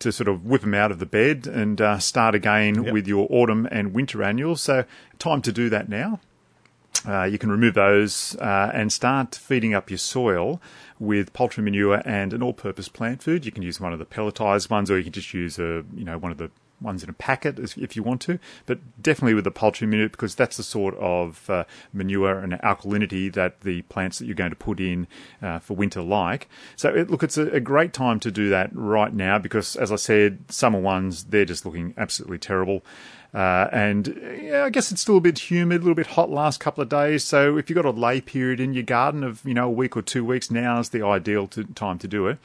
to 0.00 0.10
sort 0.10 0.28
of 0.28 0.44
whip 0.44 0.62
them 0.62 0.74
out 0.74 0.90
of 0.90 0.98
the 0.98 1.06
bed 1.06 1.46
and 1.46 1.80
uh, 1.80 1.98
start 1.98 2.34
again 2.34 2.84
Yep. 2.84 2.92
with 2.92 3.06
your 3.06 3.26
autumn 3.30 3.68
and 3.70 3.94
winter 3.94 4.22
annuals. 4.22 4.60
So 4.62 4.84
time 5.18 5.40
to 5.42 5.52
do 5.52 5.68
that 5.70 5.88
now. 5.88 6.20
Uh, 7.06 7.24
you 7.24 7.38
can 7.38 7.50
remove 7.50 7.74
those 7.74 8.34
uh, 8.40 8.70
and 8.74 8.92
start 8.92 9.34
feeding 9.34 9.74
up 9.74 9.90
your 9.90 9.98
soil 9.98 10.60
with 10.98 11.32
poultry 11.32 11.62
manure 11.62 12.00
and 12.06 12.32
an 12.32 12.42
all-purpose 12.42 12.88
plant 12.88 13.22
food. 13.22 13.44
You 13.44 13.52
can 13.52 13.62
use 13.62 13.80
one 13.80 13.92
of 13.92 13.98
the 13.98 14.06
pelletized 14.06 14.70
ones, 14.70 14.90
or 14.90 14.96
you 14.98 15.04
can 15.04 15.12
just 15.12 15.34
use 15.34 15.58
a 15.58 15.84
you 15.94 16.04
know 16.04 16.18
one 16.18 16.32
of 16.32 16.38
the 16.38 16.50
ones 16.84 17.02
in 17.02 17.10
a 17.10 17.14
packet 17.14 17.58
if 17.58 17.96
you 17.96 18.02
want 18.02 18.20
to. 18.22 18.38
But 18.66 18.78
definitely 19.02 19.34
with 19.34 19.44
the 19.44 19.50
poultry 19.50 19.86
manure 19.86 20.08
because 20.08 20.34
that's 20.34 20.56
the 20.56 20.62
sort 20.62 20.94
of 20.96 21.48
uh, 21.48 21.64
manure 21.92 22.38
and 22.38 22.52
alkalinity 22.54 23.32
that 23.32 23.62
the 23.62 23.82
plants 23.82 24.18
that 24.18 24.26
you're 24.26 24.34
going 24.34 24.50
to 24.50 24.56
put 24.56 24.80
in 24.80 25.06
uh, 25.42 25.58
for 25.58 25.74
winter 25.74 26.02
like. 26.02 26.48
So 26.76 26.94
it, 26.94 27.10
look, 27.10 27.22
it's 27.22 27.38
a, 27.38 27.48
a 27.50 27.60
great 27.60 27.92
time 27.92 28.20
to 28.20 28.30
do 28.30 28.48
that 28.50 28.70
right 28.72 29.12
now 29.12 29.38
because, 29.38 29.76
as 29.76 29.90
I 29.90 29.96
said, 29.96 30.44
summer 30.48 30.78
ones 30.78 31.24
they're 31.24 31.44
just 31.44 31.64
looking 31.64 31.94
absolutely 31.96 32.38
terrible. 32.38 32.84
Uh, 33.34 33.68
and 33.72 34.16
yeah, 34.40 34.64
I 34.64 34.70
guess 34.70 34.92
it's 34.92 35.00
still 35.00 35.16
a 35.16 35.20
bit 35.20 35.50
humid, 35.50 35.80
a 35.80 35.84
little 35.84 35.96
bit 35.96 36.06
hot 36.06 36.30
last 36.30 36.60
couple 36.60 36.82
of 36.82 36.88
days. 36.88 37.24
So 37.24 37.58
if 37.58 37.68
you've 37.68 37.74
got 37.74 37.84
a 37.84 37.90
lay 37.90 38.20
period 38.20 38.60
in 38.60 38.74
your 38.74 38.84
garden 38.84 39.24
of 39.24 39.44
you 39.44 39.54
know 39.54 39.66
a 39.66 39.70
week 39.70 39.96
or 39.96 40.02
two 40.02 40.24
weeks, 40.24 40.50
now 40.50 40.78
is 40.78 40.90
the 40.90 41.04
ideal 41.04 41.48
to, 41.48 41.64
time 41.64 41.98
to 41.98 42.08
do 42.08 42.28
it. 42.28 42.38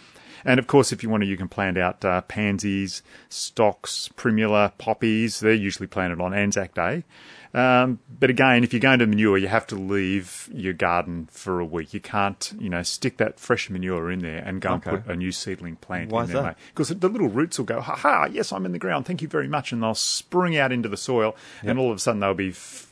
And 0.45 0.59
of 0.59 0.67
course, 0.67 0.91
if 0.91 1.03
you 1.03 1.09
want 1.09 1.21
to, 1.21 1.27
you 1.27 1.37
can 1.37 1.49
plant 1.49 1.77
out 1.77 2.03
uh, 2.03 2.21
pansies, 2.21 3.01
stocks, 3.29 4.09
primula, 4.15 4.73
poppies. 4.77 5.39
They're 5.39 5.53
usually 5.53 5.87
planted 5.87 6.21
on 6.21 6.33
Anzac 6.33 6.73
Day. 6.73 7.03
Um, 7.51 7.97
but 8.19 8.29
again, 8.29 8.63
if 8.63 8.73
you're 8.73 8.79
going 8.79 8.99
to 8.99 9.07
manure, 9.07 9.35
you 9.37 9.47
have 9.47 9.65
to 9.67 9.75
leave 9.75 10.47
your 10.53 10.73
garden 10.73 11.27
for 11.31 11.59
a 11.59 11.65
week. 11.65 11.95
You 11.95 11.99
can't, 11.99 12.53
you 12.59 12.69
know, 12.69 12.83
stick 12.83 13.17
that 13.17 13.39
fresh 13.39 13.71
manure 13.71 14.11
in 14.11 14.19
there 14.19 14.43
and 14.45 14.61
go 14.61 14.73
Okay. 14.73 14.91
and 14.91 15.03
put 15.05 15.11
a 15.11 15.15
new 15.15 15.31
seedling 15.31 15.77
plant 15.77 16.11
Why 16.11 16.25
in 16.25 16.29
there. 16.31 16.55
Because 16.69 16.89
the 16.89 17.09
little 17.09 17.27
roots 17.27 17.57
will 17.57 17.65
go, 17.65 17.81
ha 17.81 17.95
ha, 17.95 18.27
yes, 18.31 18.51
I'm 18.51 18.65
in 18.67 18.71
the 18.71 18.77
ground, 18.77 19.07
thank 19.07 19.23
you 19.23 19.27
very 19.27 19.47
much. 19.47 19.71
And 19.71 19.81
they'll 19.81 19.95
spring 19.95 20.57
out 20.57 20.71
into 20.71 20.89
the 20.89 20.97
soil, 20.97 21.35
and 21.63 21.79
all 21.79 21.89
of 21.89 21.97
a 21.97 21.99
sudden 21.99 22.19
they'll 22.19 22.35
be 22.35 22.49
f- 22.49 22.87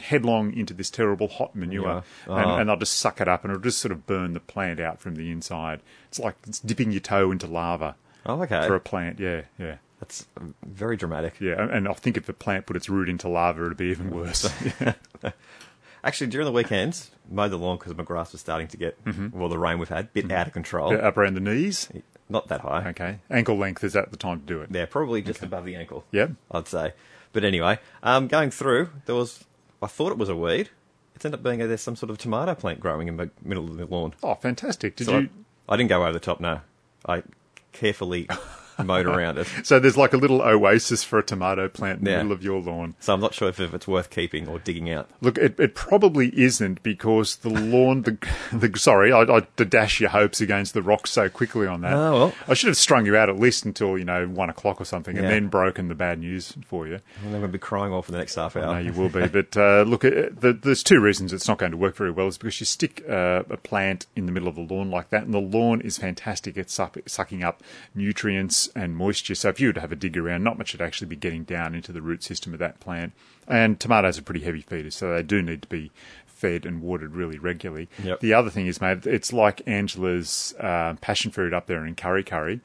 headlong 0.00 0.52
into 0.52 0.74
this 0.74 0.90
terrible 0.90 1.26
hot 1.28 1.56
manure, 1.56 2.04
Yeah. 2.28 2.36
and, 2.36 2.46
Oh. 2.46 2.56
and 2.56 2.68
they'll 2.68 2.76
just 2.76 2.98
suck 2.98 3.20
it 3.20 3.26
up, 3.28 3.42
and 3.44 3.50
it'll 3.50 3.62
just 3.62 3.78
sort 3.80 3.90
of 3.92 4.06
burn 4.06 4.32
the 4.32 4.40
plant 4.40 4.78
out 4.78 5.00
from 5.00 5.16
the 5.16 5.30
inside. 5.32 5.80
It's 6.08 6.20
like 6.20 6.36
it's 6.46 6.60
dipping 6.60 6.92
your 6.92 7.00
toe 7.00 7.32
into 7.32 7.46
lava 7.48 7.96
Oh, 8.26 8.42
okay. 8.42 8.64
for 8.66 8.74
a 8.76 8.80
plant, 8.80 9.18
yeah, 9.18 9.42
yeah. 9.58 9.76
That's 10.00 10.26
um, 10.36 10.54
very 10.64 10.96
dramatic. 10.96 11.40
Yeah, 11.40 11.60
and- 11.70 11.88
I 11.88 11.92
think 11.92 12.16
if 12.16 12.26
the 12.26 12.32
plant 12.32 12.66
put 12.66 12.76
its 12.76 12.88
root 12.88 13.08
into 13.08 13.28
lava, 13.28 13.64
it'd 13.66 13.76
be 13.76 13.86
even 13.86 14.10
worse. 14.10 14.48
Actually, 16.04 16.28
during 16.28 16.44
the 16.44 16.52
weekends, 16.52 17.10
mowed 17.28 17.50
the 17.50 17.58
lawn 17.58 17.76
because 17.76 17.96
my 17.96 18.04
grass 18.04 18.30
was 18.32 18.40
starting 18.40 18.68
to 18.68 18.76
get, 18.76 18.96
well, 19.32 19.48
the 19.48 19.58
rain 19.58 19.78
we've 19.80 19.88
had, 19.88 20.12
bit 20.12 20.30
out 20.30 20.46
of 20.46 20.52
control. 20.52 20.92
Yeah, 20.92 20.98
up 21.00 21.16
around 21.16 21.34
the 21.34 21.40
knees. 21.40 21.88
Not 22.28 22.46
that 22.48 22.60
high. 22.60 22.88
Okay, 22.90 23.18
ankle 23.30 23.56
length 23.56 23.82
is 23.82 23.94
that 23.94 24.10
the 24.12 24.16
time 24.16 24.40
to 24.40 24.46
do 24.46 24.60
it? 24.60 24.68
Yeah, 24.70 24.86
probably 24.86 25.22
just 25.22 25.42
above 25.42 25.64
the 25.64 25.74
ankle. 25.74 26.04
Yep. 26.12 26.30
I'd 26.52 26.68
say. 26.68 26.92
But 27.32 27.42
anyway, 27.44 27.78
um, 28.02 28.28
going 28.28 28.50
through, 28.50 28.90
there 29.06 29.14
was, 29.16 29.44
I 29.82 29.86
thought 29.88 30.12
it 30.12 30.18
was 30.18 30.28
a 30.28 30.36
weed. 30.36 30.70
It's 31.16 31.24
ended 31.24 31.40
up 31.40 31.44
being 31.44 31.60
a, 31.60 31.66
there's 31.66 31.80
some 31.80 31.96
sort 31.96 32.10
of 32.10 32.18
tomato 32.18 32.54
plant 32.54 32.78
growing 32.80 33.08
in 33.08 33.16
the 33.16 33.30
middle 33.42 33.64
of 33.64 33.76
the 33.76 33.86
lawn. 33.86 34.14
Oh, 34.22 34.34
fantastic! 34.36 34.94
Did 34.94 35.06
So 35.06 35.18
you? 35.18 35.28
I, 35.68 35.74
I 35.74 35.76
didn't 35.76 35.88
go 35.90 36.02
over 36.04 36.12
the 36.12 36.20
top, 36.20 36.38
no. 36.38 36.60
I 37.06 37.24
carefully 37.72 38.28
mowed 38.84 39.06
around 39.06 39.38
it. 39.38 39.46
So 39.64 39.78
there's 39.78 39.96
like 39.96 40.12
a 40.12 40.16
little 40.16 40.42
oasis 40.42 41.02
for 41.04 41.18
a 41.18 41.22
tomato 41.22 41.68
plant 41.68 41.98
in 42.00 42.04
the 42.04 42.10
middle 42.16 42.32
of 42.32 42.42
your 42.42 42.60
lawn. 42.60 42.94
So 43.00 43.12
I'm 43.14 43.20
not 43.20 43.34
sure 43.34 43.48
if, 43.48 43.60
if 43.60 43.74
it's 43.74 43.88
worth 43.88 44.10
keeping 44.10 44.48
or 44.48 44.58
digging 44.58 44.90
out. 44.90 45.08
Look, 45.20 45.38
it, 45.38 45.58
it 45.58 45.74
probably 45.74 46.28
isn't 46.38 46.82
because 46.82 47.36
the 47.36 47.50
lawn. 47.50 48.02
The, 48.02 48.18
the 48.52 48.78
sorry, 48.78 49.12
I, 49.12 49.22
I 49.22 49.40
to 49.56 49.64
dash 49.64 50.00
your 50.00 50.10
hopes 50.10 50.40
against 50.40 50.74
the 50.74 50.82
rocks 50.82 51.10
so 51.10 51.28
quickly 51.28 51.66
on 51.66 51.80
that. 51.82 51.92
Oh, 51.94 52.12
well. 52.12 52.34
I 52.46 52.54
should 52.54 52.68
have 52.68 52.76
strung 52.76 53.06
you 53.06 53.16
out 53.16 53.28
at 53.28 53.38
least 53.38 53.64
until 53.64 53.98
you 53.98 54.04
know 54.04 54.26
one 54.26 54.50
o'clock 54.50 54.80
or 54.80 54.84
something, 54.84 55.16
and 55.16 55.24
Yeah. 55.24 55.30
then 55.30 55.48
broken 55.48 55.88
the 55.88 55.94
bad 55.94 56.20
news 56.20 56.54
for 56.66 56.86
you. 56.86 57.00
I'm 57.24 57.30
going 57.30 57.42
to 57.42 57.48
be 57.48 57.58
crying 57.58 57.92
all 57.92 58.02
for 58.02 58.12
the 58.12 58.18
next 58.18 58.34
half 58.36 58.56
hour. 58.56 58.74
No, 58.74 58.78
you 58.78 58.92
will 58.92 59.08
be. 59.08 59.26
But 59.38 59.56
uh, 59.56 59.82
look, 59.82 60.04
uh, 60.04 60.30
the, 60.32 60.58
there's 60.60 60.82
two 60.82 61.00
reasons 61.00 61.32
it's 61.32 61.46
not 61.48 61.58
going 61.58 61.72
to 61.72 61.76
work 61.76 61.96
very 61.96 62.10
well. 62.10 62.28
Is 62.28 62.38
because 62.38 62.58
you 62.60 62.66
stick 62.66 63.04
uh, 63.08 63.42
a 63.50 63.56
plant 63.56 64.06
in 64.16 64.26
the 64.26 64.32
middle 64.32 64.48
of 64.48 64.54
the 64.54 64.62
lawn 64.62 64.90
like 64.90 65.10
that, 65.10 65.24
and 65.24 65.34
the 65.34 65.38
lawn 65.40 65.80
is 65.80 65.98
fantastic 65.98 66.56
at 66.56 66.70
suck, 66.70 66.96
sucking 67.06 67.42
up 67.44 67.62
nutrients 67.94 68.67
and 68.74 68.96
moisture. 68.96 69.34
So 69.34 69.48
if 69.48 69.60
you 69.60 69.68
were 69.68 69.72
to 69.74 69.80
have 69.80 69.92
a 69.92 69.96
dig 69.96 70.16
around, 70.16 70.44
not 70.44 70.58
much 70.58 70.72
would 70.72 70.82
actually 70.82 71.08
be 71.08 71.16
getting 71.16 71.44
down 71.44 71.74
into 71.74 71.92
the 71.92 72.02
root 72.02 72.22
system 72.22 72.52
of 72.52 72.58
that 72.58 72.80
plant. 72.80 73.12
And 73.46 73.78
tomatoes 73.80 74.18
are 74.18 74.22
pretty 74.22 74.44
heavy 74.44 74.60
feeders, 74.60 74.94
so 74.94 75.14
they 75.14 75.22
do 75.22 75.42
need 75.42 75.62
to 75.62 75.68
be 75.68 75.90
fed 76.26 76.64
and 76.64 76.82
watered 76.82 77.16
really 77.16 77.38
regularly. 77.38 77.88
Yep. 78.02 78.20
The 78.20 78.34
other 78.34 78.50
thing 78.50 78.66
is, 78.66 78.80
mate, 78.80 79.06
it's 79.06 79.32
like 79.32 79.62
Angela's 79.66 80.54
uh, 80.60 80.94
passion 81.00 81.30
fruit 81.30 81.52
up 81.52 81.66
there 81.66 81.84
in 81.84 81.94
Kurri 81.96 82.24
Kurri. 82.24 82.60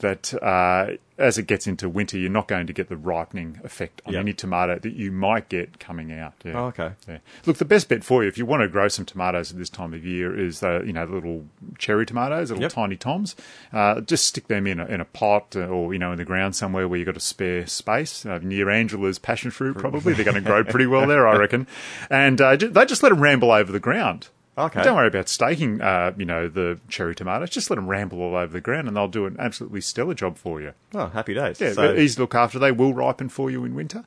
That 0.00 0.34
uh, 0.42 0.96
as 1.18 1.38
it 1.38 1.46
gets 1.46 1.66
into 1.66 1.88
winter, 1.88 2.18
you're 2.18 2.30
not 2.30 2.48
going 2.48 2.66
to 2.66 2.72
get 2.72 2.88
the 2.88 2.96
ripening 2.96 3.60
effect 3.64 4.00
on 4.06 4.14
Yep. 4.14 4.20
any 4.20 4.32
tomato 4.32 4.78
that 4.78 4.94
you 4.94 5.12
might 5.12 5.48
get 5.48 5.78
coming 5.78 6.12
out. 6.12 6.32
Yeah. 6.44 6.52
Oh, 6.58 6.64
okay. 6.66 6.92
Yeah. 7.08 7.18
Look, 7.46 7.58
the 7.58 7.64
best 7.64 7.88
bet 7.88 8.02
for 8.02 8.22
you 8.22 8.28
if 8.28 8.36
you 8.38 8.44
want 8.46 8.62
to 8.62 8.68
grow 8.68 8.88
some 8.88 9.04
tomatoes 9.04 9.52
at 9.52 9.58
this 9.58 9.68
time 9.70 9.92
of 9.94 10.04
year 10.04 10.38
is 10.38 10.60
the 10.60 10.82
you 10.86 10.92
know 10.92 11.06
the 11.06 11.12
little 11.14 11.46
cherry 11.78 12.06
tomatoes, 12.06 12.50
little 12.50 12.62
Yep. 12.62 12.72
tiny 12.72 12.96
toms. 12.96 13.36
Uh, 13.72 14.00
just 14.00 14.24
stick 14.26 14.48
them 14.48 14.66
in 14.66 14.80
a, 14.80 14.86
in 14.86 15.00
a 15.00 15.04
pot 15.04 15.54
uh, 15.56 15.60
or 15.66 15.92
you 15.92 15.98
know 15.98 16.12
in 16.12 16.18
the 16.18 16.24
ground 16.24 16.56
somewhere 16.56 16.88
where 16.88 16.98
you've 16.98 17.06
got 17.06 17.16
a 17.16 17.20
spare 17.20 17.66
space 17.66 18.24
uh, 18.26 18.38
near 18.42 18.68
Angela's 18.70 19.18
passion 19.18 19.50
fruit. 19.50 19.76
Probably 19.78 20.14
they're 20.14 20.24
going 20.24 20.34
to 20.36 20.40
grow 20.40 20.64
pretty 20.64 20.86
well 20.86 21.06
there, 21.06 21.28
I 21.28 21.36
reckon. 21.36 21.66
And 22.10 22.40
uh, 22.40 22.56
they 22.56 22.84
just 22.86 23.02
let 23.02 23.10
them 23.10 23.20
ramble 23.20 23.50
over 23.52 23.70
the 23.70 23.78
ground. 23.80 24.28
Okay. 24.66 24.82
Don't 24.82 24.96
worry 24.96 25.08
about 25.08 25.28
staking, 25.28 25.80
uh, 25.80 26.12
you 26.16 26.24
know, 26.24 26.48
the 26.48 26.78
cherry 26.88 27.14
tomatoes. 27.14 27.50
Just 27.50 27.70
let 27.70 27.76
them 27.76 27.88
ramble 27.88 28.20
all 28.20 28.34
over 28.36 28.52
the 28.52 28.60
ground, 28.60 28.88
and 28.88 28.96
they'll 28.96 29.08
do 29.08 29.26
an 29.26 29.36
absolutely 29.38 29.80
stellar 29.80 30.14
job 30.14 30.36
for 30.36 30.60
you. 30.60 30.72
Oh, 30.94 31.06
happy 31.08 31.34
days. 31.34 31.60
Yeah, 31.60 31.72
So- 31.72 31.94
easy 31.94 32.16
to 32.16 32.20
look 32.22 32.34
after. 32.34 32.58
They 32.58 32.72
will 32.72 32.94
ripen 32.94 33.28
for 33.28 33.50
you 33.50 33.64
in 33.64 33.74
winter, 33.74 34.04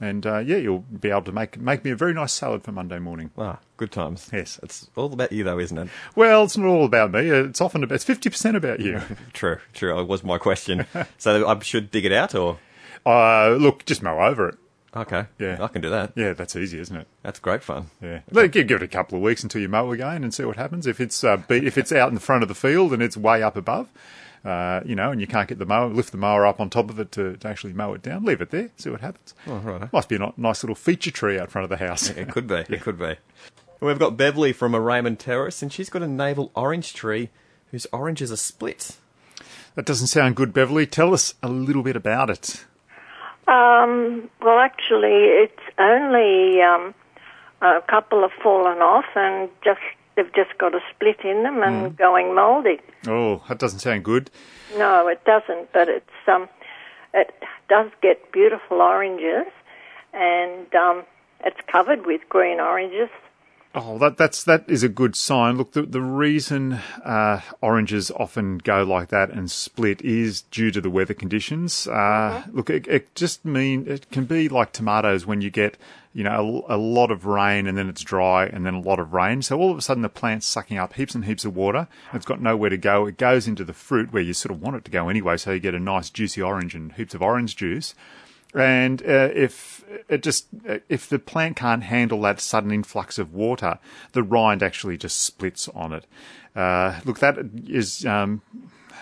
and 0.00 0.26
uh, 0.26 0.38
yeah, 0.38 0.56
you'll 0.56 0.80
be 0.80 1.10
able 1.10 1.22
to 1.22 1.32
make 1.32 1.58
make 1.60 1.84
me 1.84 1.90
a 1.92 1.96
very 1.96 2.12
nice 2.14 2.32
salad 2.32 2.64
for 2.64 2.72
Monday 2.72 2.98
morning. 2.98 3.30
Ah, 3.38 3.58
good 3.76 3.92
times. 3.92 4.28
Yes. 4.32 4.58
It's 4.62 4.88
all 4.96 5.12
about 5.12 5.30
you, 5.32 5.44
though, 5.44 5.58
isn't 5.58 5.78
it? 5.78 5.88
Well, 6.16 6.44
it's 6.44 6.56
not 6.56 6.66
all 6.66 6.84
about 6.84 7.12
me. 7.12 7.28
It's 7.28 7.60
often 7.60 7.84
about, 7.84 7.94
it's 7.94 8.04
fifty 8.04 8.28
percent 8.30 8.56
about 8.56 8.80
you. 8.80 9.00
True, 9.32 9.58
true. 9.72 9.98
It 10.00 10.08
was 10.08 10.24
my 10.24 10.38
question. 10.38 10.86
so 11.18 11.46
I 11.48 11.58
should 11.60 11.90
dig 11.90 12.04
it 12.04 12.12
out, 12.12 12.34
or 12.34 12.58
uh, 13.06 13.50
look, 13.58 13.84
just 13.84 14.02
mow 14.02 14.18
over 14.20 14.48
it. 14.48 14.56
Okay, 14.94 15.26
Yeah. 15.38 15.58
I 15.62 15.68
can 15.68 15.80
do 15.82 15.90
that. 15.90 16.12
Yeah, 16.16 16.32
that's 16.32 16.54
easy, 16.56 16.78
isn't 16.80 16.96
it? 16.96 17.06
That's 17.22 17.38
great 17.38 17.62
fun. 17.62 17.86
Yeah, 18.00 18.20
Let- 18.30 18.52
give, 18.52 18.66
give 18.66 18.82
it 18.82 18.84
a 18.84 18.88
couple 18.88 19.16
of 19.16 19.22
weeks 19.22 19.42
until 19.42 19.60
you 19.60 19.68
mow 19.68 19.90
again 19.92 20.22
and 20.24 20.32
see 20.34 20.44
what 20.44 20.56
happens. 20.56 20.86
If 20.86 21.00
it's 21.00 21.22
uh, 21.24 21.36
be, 21.38 21.66
if 21.66 21.76
it's 21.78 21.92
out 21.92 22.08
in 22.08 22.14
the 22.14 22.20
front 22.20 22.42
of 22.42 22.48
the 22.48 22.54
field 22.54 22.92
and 22.92 23.02
it's 23.02 23.16
way 23.16 23.42
up 23.42 23.56
above, 23.56 23.88
uh, 24.44 24.80
you 24.84 24.94
know, 24.96 25.10
and 25.12 25.20
you 25.20 25.26
can't 25.26 25.48
get 25.48 25.58
the 25.58 25.66
mower, 25.66 25.88
lift 25.88 26.10
the 26.12 26.18
mower 26.18 26.44
up 26.46 26.60
on 26.60 26.68
top 26.68 26.90
of 26.90 26.98
it 26.98 27.12
to, 27.12 27.36
to 27.36 27.48
actually 27.48 27.72
mow 27.72 27.94
it 27.94 28.02
down. 28.02 28.24
Leave 28.24 28.40
it 28.40 28.50
there, 28.50 28.70
see 28.76 28.90
what 28.90 29.00
happens. 29.00 29.34
Oh, 29.46 29.56
right. 29.58 29.92
Must 29.92 30.08
be 30.08 30.16
a 30.16 30.32
nice 30.36 30.62
little 30.64 30.74
feature 30.74 31.10
tree 31.12 31.38
out 31.38 31.50
front 31.50 31.64
of 31.64 31.70
the 31.70 31.84
house. 31.84 32.10
It 32.10 32.28
could 32.28 32.46
be. 32.46 32.54
It 32.68 32.80
could 32.80 32.98
be. 32.98 33.16
We've 33.80 33.98
got 33.98 34.16
Beverly 34.16 34.52
from 34.52 34.74
a 34.74 34.80
Raymond 34.80 35.18
Terrace, 35.18 35.60
and 35.62 35.72
she's 35.72 35.90
got 35.90 36.02
a 36.02 36.08
navel 36.08 36.50
orange 36.54 36.92
tree 36.94 37.30
whose 37.72 37.86
oranges 37.92 38.30
are 38.30 38.36
split. 38.36 38.96
That 39.74 39.86
doesn't 39.86 40.06
sound 40.08 40.36
good, 40.36 40.52
Beverly. 40.52 40.86
Tell 40.86 41.12
us 41.14 41.34
a 41.42 41.48
little 41.48 41.82
bit 41.82 41.96
about 41.96 42.30
it. 42.30 42.64
Um, 43.48 44.30
well, 44.40 44.58
actually, 44.58 45.26
it's 45.44 45.62
only 45.78 46.62
um, 46.62 46.94
a 47.60 47.80
couple 47.88 48.22
have 48.22 48.32
fallen 48.42 48.78
off, 48.78 49.04
and 49.16 49.48
just 49.64 49.80
they've 50.16 50.32
just 50.32 50.56
got 50.58 50.74
a 50.74 50.80
split 50.94 51.20
in 51.24 51.42
them 51.42 51.62
and 51.62 51.96
going 51.96 52.34
mouldy. 52.34 52.78
Oh, 53.06 53.42
that 53.48 53.58
doesn't 53.58 53.80
sound 53.80 54.04
good. 54.04 54.30
No, 54.76 55.08
it 55.08 55.24
doesn't, 55.24 55.72
but 55.72 55.88
it's 55.88 56.28
um, 56.28 56.48
it 57.14 57.34
does 57.68 57.90
get 58.00 58.30
beautiful 58.32 58.80
oranges, 58.80 59.52
and 60.12 60.72
um, 60.74 61.04
it's 61.44 61.60
covered 61.66 62.06
with 62.06 62.20
green 62.28 62.60
oranges. 62.60 63.10
Oh, 63.74 63.96
that 63.98 64.18
that's 64.18 64.44
that 64.44 64.68
is 64.68 64.82
a 64.82 64.88
good 64.88 65.16
sign. 65.16 65.56
Look, 65.56 65.72
the 65.72 65.82
the 65.82 66.02
reason 66.02 66.74
uh, 66.74 67.40
oranges 67.62 68.10
often 68.10 68.58
go 68.58 68.82
like 68.82 69.08
that 69.08 69.30
and 69.30 69.50
split 69.50 70.02
is 70.02 70.42
due 70.42 70.70
to 70.72 70.80
the 70.82 70.90
weather 70.90 71.14
conditions. 71.14 71.86
Uh, 71.86 72.44
Look, 72.52 72.68
it, 72.68 72.86
it 72.86 73.14
just 73.14 73.46
mean 73.46 73.88
it 73.88 74.10
can 74.10 74.26
be 74.26 74.50
like 74.50 74.72
tomatoes 74.72 75.24
when 75.24 75.40
you 75.40 75.48
get 75.48 75.78
you 76.12 76.22
know 76.22 76.66
a, 76.68 76.76
a 76.76 76.78
lot 76.78 77.10
of 77.10 77.24
rain 77.24 77.66
and 77.66 77.78
then 77.78 77.88
it's 77.88 78.02
dry 78.02 78.44
and 78.44 78.66
then 78.66 78.74
a 78.74 78.80
lot 78.80 78.98
of 78.98 79.14
rain. 79.14 79.40
So 79.40 79.58
all 79.58 79.70
of 79.70 79.78
a 79.78 79.82
sudden 79.82 80.02
the 80.02 80.10
plant's 80.10 80.46
sucking 80.46 80.76
up 80.76 80.92
heaps 80.92 81.14
and 81.14 81.24
heaps 81.24 81.46
of 81.46 81.56
water. 81.56 81.88
And 82.10 82.16
it's 82.16 82.26
got 82.26 82.42
nowhere 82.42 82.68
to 82.68 82.76
go. 82.76 83.06
It 83.06 83.16
goes 83.16 83.48
into 83.48 83.64
the 83.64 83.72
fruit 83.72 84.12
where 84.12 84.22
you 84.22 84.34
sort 84.34 84.54
of 84.54 84.60
want 84.60 84.76
it 84.76 84.84
to 84.84 84.90
go 84.90 85.08
anyway. 85.08 85.38
So 85.38 85.50
you 85.52 85.60
get 85.60 85.74
a 85.74 85.80
nice 85.80 86.10
juicy 86.10 86.42
orange 86.42 86.74
and 86.74 86.92
heaps 86.92 87.14
of 87.14 87.22
orange 87.22 87.56
juice. 87.56 87.94
And 88.54 89.00
uh, 89.02 89.30
if 89.34 89.84
it 90.08 90.22
just 90.22 90.48
if 90.88 91.08
the 91.08 91.18
plant 91.18 91.56
can't 91.56 91.82
handle 91.82 92.20
that 92.22 92.40
sudden 92.40 92.70
influx 92.70 93.18
of 93.18 93.32
water, 93.32 93.78
the 94.12 94.22
rind 94.22 94.62
actually 94.62 94.98
just 94.98 95.20
splits 95.20 95.68
on 95.68 95.92
it. 95.92 96.06
Uh, 96.54 97.00
look, 97.04 97.18
that 97.20 97.38
is 97.66 98.04
um, 98.04 98.42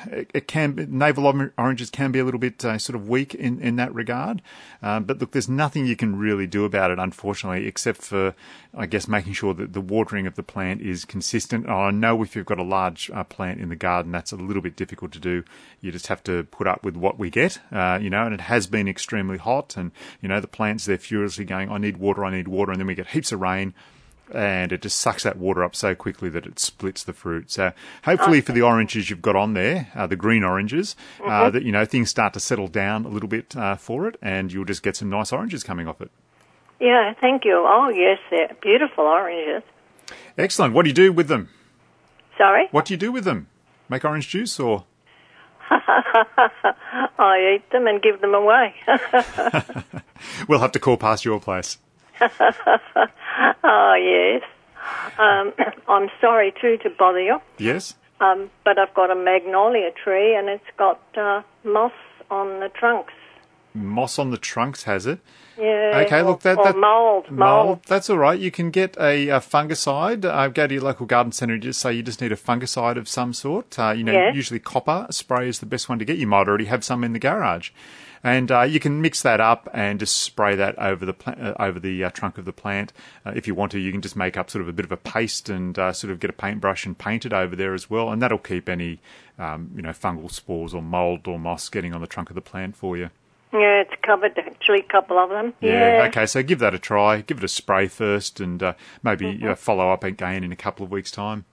it, 0.07 0.31
it 0.35 0.49
can 0.49 0.87
navel 0.91 1.27
oranges 1.59 1.91
can 1.91 2.13
be 2.13 2.19
a 2.19 2.25
little 2.25 2.41
bit 2.41 2.65
uh, 2.65 2.79
sort 2.79 2.97
of 2.97 3.09
weak 3.09 3.35
in, 3.35 3.61
in 3.61 3.77
that 3.77 3.95
regard. 3.95 4.43
Um, 4.83 5.05
but 5.05 5.19
look, 5.19 5.33
there's 5.33 5.49
nothing 5.49 5.87
you 5.87 5.97
can 5.97 6.17
really 6.17 6.47
do 6.47 6.65
about 6.65 6.91
it, 6.91 6.99
unfortunately, 6.99 7.67
except 7.67 8.03
for 8.03 8.35
I 8.75 8.87
guess 8.87 9.09
making 9.09 9.33
sure 9.33 9.55
that 9.55 9.73
the 9.73 9.81
watering 9.81 10.27
of 10.27 10.37
the 10.37 10.43
plant 10.43 10.81
is 10.81 11.05
consistent. 11.05 11.67
And 11.67 11.75
I 11.75 11.91
know 11.91 12.23
if 12.23 12.37
you've 12.37 12.47
got 12.47 12.59
a 12.59 12.65
large 12.65 13.11
uh, 13.11 13.25
plant 13.25 13.61
in 13.61 13.69
the 13.69 13.77
garden, 13.77 14.13
that's 14.13 14.33
a 14.33 14.37
little 14.37 14.63
bit 14.63 14.77
difficult 14.77 15.13
to 15.13 15.19
do. 15.19 15.45
You 15.81 15.93
just 15.93 16.07
have 16.07 16.23
to 16.25 16.45
put 16.45 16.67
up 16.67 16.85
with 16.85 16.97
what 16.97 17.19
we 17.19 17.31
get, 17.31 17.59
uh, 17.73 17.99
you 18.01 18.11
know. 18.11 18.25
And 18.25 18.35
it 18.35 18.43
has 18.43 18.67
been 18.67 18.89
extremely 18.89 19.39
hot, 19.39 19.77
and 19.77 19.93
you 20.21 20.29
know 20.29 20.41
the 20.41 20.49
plants 20.49 20.87
they're 20.87 20.99
furiously 20.99 21.45
going, 21.45 21.71
"I 21.71 21.79
need 21.79 21.97
water, 21.97 22.25
I 22.25 22.31
need 22.31 22.49
water," 22.49 22.73
and 22.73 22.81
then 22.81 22.87
we 22.87 22.95
get 22.95 23.09
heaps 23.09 23.33
of 23.33 23.41
rain 23.41 23.75
and 24.33 24.73
it 24.73 24.83
just 24.83 24.99
sucks 25.01 25.23
that 25.23 25.37
water 25.37 25.63
up 25.65 25.75
so 25.75 25.95
quickly 25.95 26.29
that 26.31 26.47
it 26.47 26.59
splits 26.59 27.05
the 27.05 27.13
fruit. 27.13 27.51
So 27.51 27.73
hopefully 28.05 28.41
for 28.41 28.53
the 28.53 28.63
oranges 28.63 29.11
you've 29.11 29.23
got 29.23 29.37
on 29.37 29.55
there, 29.55 29.89
uh, 29.95 30.07
the 30.07 30.17
green 30.17 30.45
oranges, 30.45 30.97
uh, 31.25 31.51
that 31.51 31.63
you 31.63 31.73
know 31.73 31.85
things 31.85 32.11
start 32.11 32.33
to 32.35 32.41
settle 32.41 32.69
down 32.69 33.05
a 33.05 33.09
little 33.09 33.29
bit 33.29 33.57
uh, 33.57 33.77
for 33.77 34.07
it, 34.09 34.17
and 34.23 34.53
you'll 34.53 34.65
just 34.65 34.83
get 34.83 34.97
some 34.97 35.11
nice 35.11 35.33
oranges 35.33 35.63
coming 35.63 35.87
off 35.89 36.01
it. 36.01 36.11
Yeah, 36.81 37.13
thank 37.21 37.45
you. 37.45 37.63
Oh, 37.67 37.91
yes, 37.91 38.19
they're 38.31 38.57
beautiful 38.63 39.05
oranges. 39.05 39.63
Excellent. 40.39 40.73
What 40.75 40.85
do 40.85 40.89
you 40.89 40.95
do 40.95 41.13
with 41.13 41.29
them? 41.29 41.51
Sorry, 42.39 42.69
What 42.71 42.87
do 42.87 42.95
you 42.95 42.99
do 42.99 43.13
with 43.13 43.25
them? 43.25 43.49
Make 43.91 44.03
orange 44.05 44.29
juice 44.29 44.59
or? 44.59 44.85
I 45.71 47.55
eat 47.57 47.71
them 47.71 47.87
and 47.87 48.01
give 48.01 48.23
them 48.23 48.35
away. 48.35 48.75
We'll 50.49 50.61
have 50.61 50.73
to 50.73 50.79
call 50.79 50.97
past 50.97 51.25
your 51.25 51.41
place. 51.41 51.79
Oh, 53.65 53.95
yes. 54.01 54.43
Um, 55.19 55.53
I'm 55.89 56.09
sorry 56.21 56.53
too 56.61 56.77
to 56.83 56.91
bother 56.91 57.21
you, 57.21 57.41
Yes. 57.59 57.95
um, 58.21 58.51
but 58.65 58.79
I've 58.79 58.95
got 58.95 59.11
a 59.11 59.15
magnolia 59.17 59.91
tree 59.93 60.35
and 60.37 60.49
it's 60.49 60.65
got 60.77 61.01
uh, 61.17 61.43
moss 61.65 61.93
on 62.31 62.61
the 62.61 62.69
trunks. 62.69 63.13
Moss 63.73 64.19
on 64.19 64.31
the 64.31 64.37
trunks 64.37 64.83
has 64.85 65.07
it. 65.07 65.21
Yeah. 65.57 66.03
Okay, 66.07 66.21
or, 66.21 66.25
look, 66.25 66.41
that, 66.41 66.59
that 66.65 66.77
mold, 66.77 67.31
mold. 67.31 67.81
That's 67.87 68.11
all 68.11 68.19
right. 68.19 68.39
You 68.39 68.51
can 68.51 68.71
get 68.71 68.97
a, 68.99 69.29
a 69.29 69.39
fungicide. 69.41 70.25
Uh, 70.25 70.49
go 70.49 70.67
to 70.67 70.75
your 70.75 70.83
local 70.83 71.07
garden 71.07 71.31
centre 71.33 71.55
and 71.55 71.63
just 71.63 71.81
say 71.81 71.93
you 71.93 72.03
just 72.03 72.21
need 72.21 72.33
a 72.33 72.37
fungicide 72.37 72.97
of 72.97 73.09
some 73.09 73.33
sort. 73.33 73.79
Uh, 73.79 73.91
you 73.91 74.03
know, 74.03 74.13
Yeah. 74.13 74.33
usually 74.33 74.59
copper 74.59 75.07
spray 75.11 75.49
is 75.49 75.61
the 75.61 75.67
best 75.67 75.89
one 75.89 75.99
to 76.01 76.05
get. 76.05 76.17
You 76.17 76.27
might 76.27 76.49
already 76.49 76.65
have 76.65 76.83
some 76.83 77.05
in 77.05 77.13
the 77.13 77.19
garage, 77.21 77.71
and 78.23 78.51
uh, 78.53 78.63
you 78.63 78.79
can 78.81 79.01
mix 79.01 79.23
that 79.23 79.41
up 79.41 79.69
and 79.73 79.99
just 79.99 80.17
spray 80.21 80.55
that 80.57 80.79
over 80.79 81.05
the 81.07 81.13
pla- 81.15 81.33
uh, 81.35 81.55
over 81.59 81.81
the 81.81 82.05
uh, 82.05 82.11
trunk 82.11 82.37
of 82.39 82.45
the 82.45 82.53
plant. 82.53 82.93
Uh, 83.25 83.33
if 83.35 83.47
you 83.47 83.55
want 83.55 83.73
to, 83.73 83.79
you 83.79 83.91
can 83.93 84.01
just 84.03 84.17
make 84.17 84.37
up 84.37 84.51
sort 84.51 84.63
of 84.63 84.69
a 84.69 84.73
bit 84.73 84.85
of 84.85 84.93
a 84.93 84.97
paste 84.97 85.49
and 85.49 85.79
uh, 85.79 85.93
sort 85.93 86.11
of 86.11 86.21
get 86.21 86.29
a 86.31 86.35
paintbrush 86.35 86.85
and 86.87 86.99
paint 86.99 87.25
it 87.25 87.33
over 87.33 87.55
there 87.57 87.75
as 87.75 87.89
well, 87.89 88.11
and 88.11 88.21
that'll 88.21 88.39
keep 88.39 88.69
any 88.69 88.99
um, 89.39 89.71
you 89.75 89.83
know 89.83 89.91
fungal 89.91 90.31
spores 90.31 90.75
or 90.75 90.83
mold 90.83 91.27
or 91.27 91.39
moss 91.39 91.69
getting 91.69 91.95
on 91.95 92.01
the 92.01 92.07
trunk 92.07 92.29
of 92.31 92.35
the 92.35 92.41
plant 92.43 92.77
for 92.77 92.97
you. 92.97 93.11
Yeah, 93.53 93.81
it's 93.81 93.95
covered 94.03 94.39
actually, 94.39 94.79
a 94.81 94.83
couple 94.93 95.19
of 95.19 95.29
them. 95.31 95.55
Yeah. 95.61 95.97
Yeah. 96.03 96.05
Okay. 96.09 96.25
So 96.27 96.41
give 96.43 96.61
that 96.61 96.73
a 96.73 96.79
try. 96.79 97.23
Give 97.23 97.39
it 97.39 97.45
a 97.45 97.49
spray 97.49 97.89
first, 97.89 98.39
and 98.39 98.63
uh, 98.63 98.75
maybe 99.03 99.25
Mm-hmm. 99.27 99.49
uh, 99.49 99.55
follow 99.57 99.91
up 99.91 100.05
again 100.05 100.45
in 100.45 100.53
a 100.53 100.57
couple 100.57 100.85
of 100.85 100.91
weeks' 100.93 101.11
time. 101.11 101.47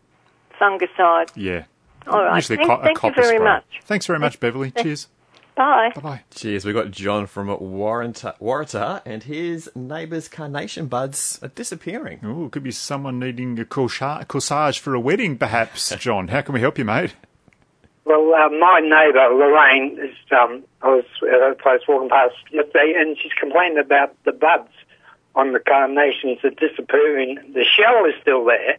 Fungicide. 0.62 1.30
Yeah. 1.36 1.64
All 2.08 2.24
right. 2.24 2.36
Usually 2.36 2.58
Thank- 2.58 2.70
co- 2.70 2.76
a 2.80 2.84
thank 2.84 3.04
you 3.04 3.12
very 3.14 3.38
spray. 3.38 3.40
much. 3.40 3.64
Thanks 3.84 4.06
very 4.06 4.20
much, 4.20 4.40
Beverly. 4.40 4.72
Cheers. 4.82 5.08
Bye. 5.58 5.92
Bye 5.96 6.02
bye. 6.02 6.22
Cheers. 6.36 6.66
We've 6.66 6.76
got 6.76 6.92
John 6.92 7.26
from 7.26 7.48
Waratah, 7.48 8.38
Waratah 8.40 9.02
and 9.06 9.24
his 9.24 9.72
neighbour's 9.76 10.28
carnation 10.28 10.86
buds 10.86 11.40
are 11.42 11.48
disappearing. 11.48 12.20
Oh, 12.24 12.46
it 12.46 12.52
could 12.52 12.62
be 12.64 12.72
someone 12.72 13.18
needing 13.18 13.60
a 13.60 13.66
corsage, 13.66 14.28
corsage 14.28 14.78
for 14.78 14.94
a 14.94 15.00
wedding, 15.00 15.36
perhaps. 15.36 15.96
John, 16.00 16.28
how 16.28 16.42
can 16.42 16.54
we 16.54 16.62
help 16.62 16.78
you, 16.78 16.86
mate? 16.86 17.16
Well, 18.06 18.34
uh, 18.36 18.50
my 18.50 18.80
neighbour 18.82 19.34
Lorraine 19.34 19.98
is. 20.00 20.16
Um, 20.32 20.64
I 20.84 20.90
was 20.90 21.06
at 21.24 21.30
her 21.30 21.56
place 21.56 21.82
walking 21.88 22.10
past 22.10 22.36
yesterday, 22.52 22.94
and 22.96 23.18
she's 23.18 23.34
complaining 23.34 23.80
about 23.80 24.16
the 24.26 24.32
buds 24.32 24.70
on 25.36 25.54
the 25.54 25.60
carnations 25.60 26.38
are 26.44 26.52
disappearing. 26.52 27.38
The 27.54 27.66
shell 27.66 28.06
is 28.06 28.14
still 28.22 28.46
there, 28.46 28.78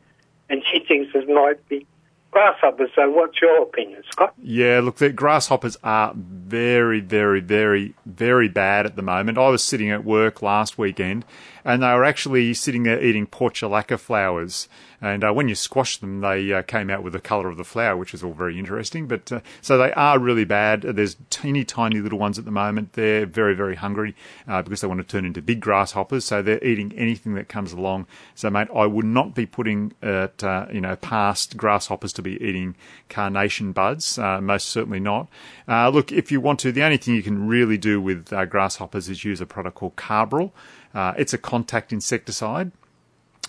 and 0.49 0.63
she 0.71 0.79
thinks 0.79 1.15
it 1.15 1.29
might 1.29 1.69
be 1.69 1.87
grasshoppers. 2.31 2.91
So, 2.95 3.11
what's 3.11 3.41
your 3.41 3.63
opinion, 3.63 4.03
Scott? 4.11 4.33
Yeah, 4.39 4.81
look, 4.81 4.97
the 4.97 5.11
grasshoppers 5.11 5.77
are 5.83 6.15
very, 6.49 7.01
very, 7.01 7.41
very, 7.41 7.95
very 8.07 8.49
bad 8.49 8.87
at 8.87 8.97
the 8.97 9.03
moment. 9.03 9.39
I 9.39 9.49
was 9.49 9.63
sitting 9.63 9.91
at 9.91 10.05
work 10.05 10.43
last 10.43 10.79
weekend, 10.79 11.25
and 11.65 11.83
they 11.83 11.89
were 11.89 12.05
actually 12.05 12.55
sitting 12.55 12.85
there 12.85 13.03
eating 13.03 13.27
portulaca 13.27 13.99
flowers. 13.99 14.69
And 15.01 15.23
uh, 15.23 15.33
when 15.33 15.49
you 15.49 15.55
squash 15.55 15.99
them, 15.99 16.21
they 16.21 16.53
uh, 16.53 16.63
came 16.63 16.91
out 16.91 17.05
with 17.05 17.13
the 17.13 17.21
colour 17.21 17.49
of 17.49 17.57
the 17.57 17.65
flower, 17.65 17.97
which 17.97 18.15
is 18.15 18.25
all 18.25 18.33
very 18.33 18.59
interesting. 18.59 19.07
But 19.07 19.31
uh, 19.31 19.41
so 19.61 19.79
they 19.79 19.93
are 19.93 20.19
really 20.19 20.45
bad. 20.45 20.83
There's 20.83 21.17
teeny 21.31 21.65
tiny 21.65 22.01
little 22.01 22.19
ones 22.19 22.39
at 22.39 22.45
the 22.45 22.51
moment. 22.51 22.95
They're 22.95 23.27
very 23.27 23.55
very 23.55 23.77
hungry 23.77 24.17
uh, 24.49 24.63
because 24.63 24.81
they 24.81 24.89
want 24.89 24.99
to 25.01 25.07
turn 25.07 25.25
into 25.25 25.41
big 25.41 25.61
grasshoppers. 25.61 26.25
So 26.25 26.43
they're 26.43 26.63
eating 26.65 26.93
anything 26.97 27.35
that 27.35 27.49
comes 27.49 27.73
along. 27.73 28.07
So 28.35 28.51
mate, 28.51 28.69
I 28.75 28.87
would 28.87 29.05
not 29.05 29.35
be 29.35 29.47
putting 29.47 29.93
it 30.03 30.43
uh, 30.43 30.67
you 30.73 30.81
know 30.81 30.97
past 30.97 31.57
grasshoppers 31.57 32.13
to 32.15 32.23
be 32.23 32.43
eating 32.43 32.75
carnation 33.09 33.71
buds. 33.71 34.19
Uh, 34.19 34.41
most 34.41 34.69
certainly 34.69 35.01
not. 35.01 35.29
Look, 35.69 36.11
if 36.11 36.33
you 36.33 36.38
want 36.41 36.61
to, 36.61 36.73
the 36.73 36.83
only 36.83 36.97
thing 36.97 37.15
you 37.15 37.23
can 37.23 37.47
really 37.47 37.79
do 37.79 38.01
with 38.01 38.33
uh, 38.33 38.45
grasshoppers 38.45 39.09
is 39.09 39.25
use 39.25 39.41
a 39.41 39.47
product 39.47 39.77
called 39.77 39.97
Carbaryl. 39.97 40.53
Uh, 40.95 41.15
it's 41.17 41.33
a 41.33 41.39
contact 41.39 41.93
insecticide. 41.93 42.73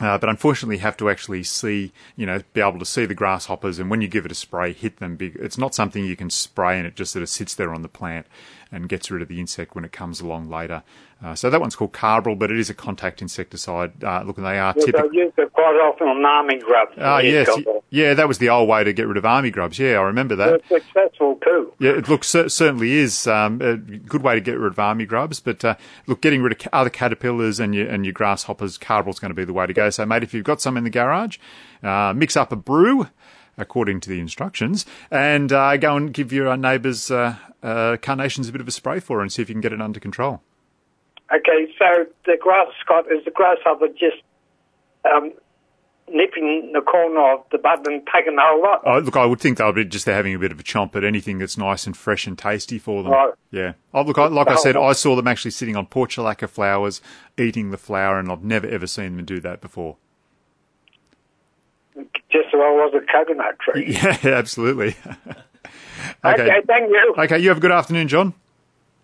Uh, 0.01 0.17
but 0.17 0.29
unfortunately, 0.29 0.77
you 0.77 0.81
have 0.81 0.95
to 0.95 1.09
actually 1.09 1.43
see, 1.43 1.91
you 2.15 2.25
know, 2.25 2.41
be 2.53 2.61
able 2.61 2.79
to 2.79 2.85
see 2.85 3.05
the 3.05 3.13
grasshoppers, 3.13 3.79
and 3.79 3.89
when 3.89 3.99
you 3.99 4.07
give 4.07 4.25
it 4.25 4.31
a 4.31 4.35
spray, 4.35 4.71
hit 4.71 4.97
them. 4.97 5.17
It's 5.19 5.57
not 5.57 5.75
something 5.75 6.05
you 6.05 6.15
can 6.15 6.29
spray 6.29 6.77
and 6.77 6.87
it 6.87 6.95
just 6.95 7.11
sort 7.11 7.23
of 7.23 7.27
sits 7.27 7.53
there 7.53 7.73
on 7.73 7.81
the 7.81 7.89
plant 7.89 8.25
and 8.71 8.87
gets 8.87 9.09
rid 9.09 9.21
of 9.21 9.27
the 9.27 9.39
insect 9.39 9.73
when 9.75 9.83
it 9.83 9.91
comes 9.91 10.21
along 10.21 10.49
later. 10.49 10.83
Uh, 11.23 11.35
so 11.35 11.49
that 11.49 11.59
one's 11.59 11.75
called 11.75 11.91
Carbaryl, 11.91 12.37
but 12.39 12.49
it 12.51 12.57
is 12.59 12.69
a 12.69 12.73
contact 12.73 13.21
insecticide. 13.21 14.03
Uh, 14.03 14.21
look, 14.23 14.37
they 14.37 14.57
are 14.57 14.73
Yes, 14.77 14.85
typical. 14.85 15.09
I 15.09 15.13
use 15.13 15.33
it 15.37 15.51
quite 15.51 15.75
often 15.75 16.07
on 16.07 16.23
army 16.23 16.59
grubs. 16.59 16.93
Ah, 16.97 17.19
Yes, 17.19 17.47
yes, 17.57 17.65
yeah, 17.89 18.13
that 18.13 18.27
was 18.27 18.37
the 18.37 18.49
old 18.49 18.69
way 18.69 18.83
to 18.85 18.93
get 18.93 19.05
rid 19.07 19.17
of 19.17 19.25
army 19.25 19.51
grubs. 19.51 19.79
Yeah, 19.79 19.97
I 19.99 20.03
remember 20.03 20.35
that. 20.37 20.61
They're 20.69 20.79
successful 20.79 21.37
too. 21.43 21.73
Yeah, 21.79 21.91
it 21.91 22.07
looks 22.07 22.27
cer- 22.29 22.47
certainly 22.47 22.93
is 22.93 23.27
um, 23.27 23.61
a 23.61 23.75
good 23.75 24.21
way 24.23 24.35
to 24.35 24.41
get 24.41 24.57
rid 24.57 24.71
of 24.71 24.79
army 24.79 25.05
grubs. 25.05 25.39
But 25.41 25.65
uh, 25.65 25.75
look, 26.07 26.21
getting 26.21 26.41
rid 26.41 26.53
of 26.53 26.67
other 26.71 26.89
caterpillars 26.89 27.59
and 27.59 27.75
your 27.75 27.87
and 27.89 28.05
your 28.05 28.13
grasshoppers, 28.13 28.77
Carbaryl's 28.77 29.19
going 29.19 29.31
to 29.31 29.35
be 29.35 29.43
the 29.45 29.51
way 29.53 29.65
to 29.67 29.73
go. 29.73 29.89
So, 29.89 30.05
mate, 30.05 30.23
if 30.23 30.33
you've 30.33 30.45
got 30.45 30.61
some 30.61 30.77
in 30.77 30.83
the 30.85 30.89
garage, 30.89 31.37
uh, 31.83 32.13
mix 32.15 32.37
up 32.37 32.51
a 32.53 32.55
brew 32.55 33.07
according 33.59 33.99
to 34.01 34.09
the 34.09 34.19
instructions, 34.19 34.85
and 35.11 35.51
uh, 35.51 35.77
go 35.77 35.95
and 35.95 36.13
give 36.13 36.33
your 36.33 36.47
uh, 36.47 36.55
neighbours 36.55 37.11
uh, 37.11 37.35
uh, 37.61 37.97
carnations 38.01 38.49
a 38.49 38.51
bit 38.51 38.61
of 38.61 38.67
a 38.67 38.71
spray 38.71 38.99
for, 38.99 39.21
and 39.21 39.31
see 39.31 39.41
if 39.41 39.49
you 39.49 39.53
can 39.53 39.61
get 39.61 39.73
it 39.73 39.81
under 39.81 39.99
control. 39.99 40.41
Okay, 41.31 41.71
so 41.77 42.05
the 42.25 42.37
grass, 42.41 42.67
Scott, 42.81 43.05
is 43.11 43.23
the 43.23 43.31
grasshopper 43.31 43.89
just 43.89 44.17
um, 45.05 45.31
nipping 46.11 46.71
the 46.73 46.81
corner 46.81 47.33
of 47.33 47.45
the 47.51 47.59
bud 47.59 47.85
and 47.85 48.01
taking 48.13 48.35
the 48.35 48.41
whole 48.43 48.63
lot? 48.63 48.81
Oh, 48.85 48.97
look, 48.99 49.15
I 49.15 49.25
would 49.25 49.39
think 49.39 49.59
they'll 49.59 49.71
be 49.71 49.85
just 49.85 50.05
having 50.05 50.33
a 50.33 50.39
bit 50.39 50.51
of 50.51 50.59
a 50.59 50.63
chomp 50.63 50.95
at 50.95 51.03
anything 51.03 51.37
that's 51.37 51.57
nice 51.57 51.85
and 51.85 51.95
fresh 51.95 52.25
and 52.25 52.37
tasty 52.37 52.79
for 52.79 53.03
them. 53.03 53.11
Right. 53.11 53.33
Yeah. 53.51 53.73
Oh, 53.93 54.01
look, 54.01 54.17
I, 54.17 54.25
like 54.27 54.47
I 54.47 54.55
said, 54.55 54.75
I 54.75 54.93
saw 54.93 55.15
them 55.15 55.27
actually 55.27 55.51
sitting 55.51 55.75
on 55.75 55.85
portulaca 55.85 56.49
flowers, 56.49 57.01
eating 57.37 57.69
the 57.69 57.77
flower, 57.77 58.17
and 58.17 58.31
I've 58.31 58.43
never 58.43 58.67
ever 58.67 58.87
seen 58.87 59.15
them 59.15 59.25
do 59.25 59.39
that 59.41 59.61
before. 59.61 59.97
Just 62.31 62.51
so 62.51 62.61
I 62.61 62.69
was 62.71 62.93
a 62.93 63.11
coconut 63.11 63.57
tree. 63.59 63.97
Yeah, 64.01 64.17
absolutely. 64.37 64.95
okay. 66.25 66.61
thank 66.67 66.89
you. 66.89 67.15
Okay, 67.17 67.39
you 67.39 67.49
have 67.49 67.57
a 67.57 67.61
good 67.61 67.71
afternoon, 67.71 68.07
John. 68.07 68.33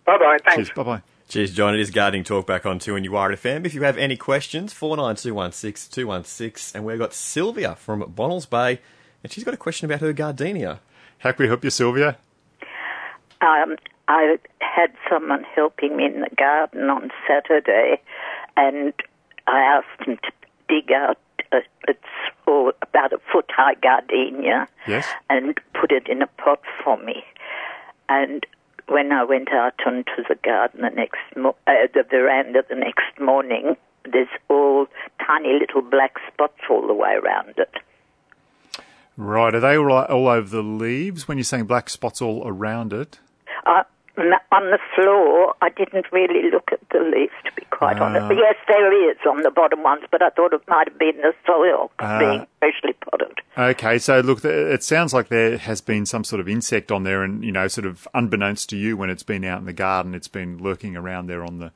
Bye 0.05 0.17
bye. 0.17 0.37
Thanks. 0.43 0.69
Cheers. 0.69 0.75
Bye 0.75 0.83
bye. 0.83 1.01
Cheers, 1.27 1.53
John. 1.53 1.73
It 1.73 1.79
is 1.79 1.89
Gardening 1.89 2.23
Talk 2.23 2.45
back 2.45 2.67
on 2.67 2.77
2 2.77 2.95
and 2.95 3.03
you 3.03 3.15
are 3.15 3.31
at 3.31 3.39
FM. 3.39 3.65
If 3.65 3.73
you 3.73 3.81
have 3.81 3.97
any 3.97 4.15
questions, 4.15 4.73
49216 4.73 5.91
216. 5.91 6.77
And 6.77 6.85
we've 6.85 6.99
got 6.99 7.13
Sylvia 7.13 7.75
from 7.75 8.03
Bonnells 8.03 8.47
Bay, 8.47 8.79
and 9.23 9.31
she's 9.31 9.43
got 9.43 9.53
a 9.53 9.57
question 9.57 9.85
about 9.85 10.01
her 10.01 10.13
gardenia. 10.13 10.79
How 11.19 11.31
can 11.31 11.43
we 11.43 11.47
help 11.47 11.63
you, 11.63 11.71
Sylvia? 11.71 12.17
Um, 13.41 13.77
I 14.07 14.37
had 14.59 14.91
someone 15.09 15.43
helping 15.55 15.97
me 15.97 16.05
in 16.05 16.21
the 16.21 16.29
garden 16.37 16.89
on 16.89 17.11
Saturday, 17.27 18.01
and 18.55 18.93
I 19.47 19.59
asked 19.61 20.07
him 20.07 20.17
to 20.17 20.31
dig 20.69 20.91
out 20.91 21.17
a, 21.51 21.57
it's 21.87 21.99
all 22.47 22.71
about 22.81 23.13
a 23.13 23.19
foot 23.31 23.49
high 23.49 23.75
gardenia 23.75 24.67
Yes. 24.87 25.07
and 25.29 25.59
put 25.73 25.91
it 25.91 26.07
in 26.07 26.21
a 26.21 26.27
pot 26.27 26.61
for 26.83 26.97
me. 26.97 27.23
And 28.09 28.45
when 28.87 29.11
I 29.11 29.23
went 29.23 29.51
out 29.51 29.73
onto 29.85 30.23
the 30.29 30.35
garden 30.43 30.81
the 30.81 30.89
next 30.89 31.19
mo- 31.35 31.55
uh, 31.67 31.87
the 31.93 32.03
veranda 32.03 32.63
the 32.69 32.75
next 32.75 33.19
morning, 33.19 33.75
there's 34.11 34.27
all 34.49 34.87
tiny 35.25 35.57
little 35.59 35.81
black 35.81 36.17
spots 36.31 36.59
all 36.69 36.85
the 36.85 36.93
way 36.93 37.13
around 37.15 37.55
it. 37.57 37.73
Right. 39.17 39.55
Are 39.55 39.59
they 39.59 39.77
all, 39.77 39.91
all 39.91 40.27
over 40.27 40.47
the 40.49 40.61
leaves 40.61 41.27
when 41.27 41.37
you're 41.37 41.45
saying 41.45 41.65
black 41.65 41.89
spots 41.89 42.21
all 42.21 42.43
around 42.45 42.91
it? 42.93 43.19
Uh, 43.65 43.83
on 44.17 44.71
the 44.71 44.79
floor, 44.95 45.53
I 45.61 45.69
didn't 45.69 46.05
really 46.11 46.49
look 46.51 46.69
at 46.71 46.79
the 46.89 46.99
leaves, 46.99 47.33
to 47.45 47.51
be 47.53 47.65
quite 47.69 47.99
Ah. 47.99 48.05
honest. 48.05 48.27
But 48.27 48.37
yes, 48.37 48.55
there 48.67 48.91
is 49.11 49.17
on 49.27 49.41
the 49.43 49.51
bottom 49.51 49.83
ones, 49.83 50.03
but 50.11 50.21
I 50.21 50.29
thought 50.29 50.53
it 50.53 50.61
might 50.67 50.87
have 50.89 50.97
been 50.97 51.17
the 51.17 51.33
soil 51.45 51.91
Ah. 51.99 52.19
being 52.19 52.47
potted. 53.01 53.39
Okay, 53.57 53.97
so 53.97 54.19
look, 54.19 54.43
it 54.43 54.83
sounds 54.83 55.13
like 55.13 55.29
there 55.29 55.57
has 55.57 55.81
been 55.81 56.05
some 56.05 56.23
sort 56.23 56.39
of 56.39 56.47
insect 56.47 56.91
on 56.91 57.03
there, 57.03 57.23
and 57.23 57.43
you 57.43 57.51
know, 57.51 57.67
sort 57.67 57.85
of 57.85 58.07
unbeknownst 58.13 58.69
to 58.69 58.77
you, 58.77 58.97
when 58.97 59.09
it's 59.09 59.23
been 59.23 59.43
out 59.43 59.59
in 59.59 59.65
the 59.65 59.73
garden, 59.73 60.13
it's 60.13 60.27
been 60.27 60.57
lurking 60.57 60.95
around 60.95 61.27
there 61.27 61.43
on 61.43 61.59
the 61.59 61.71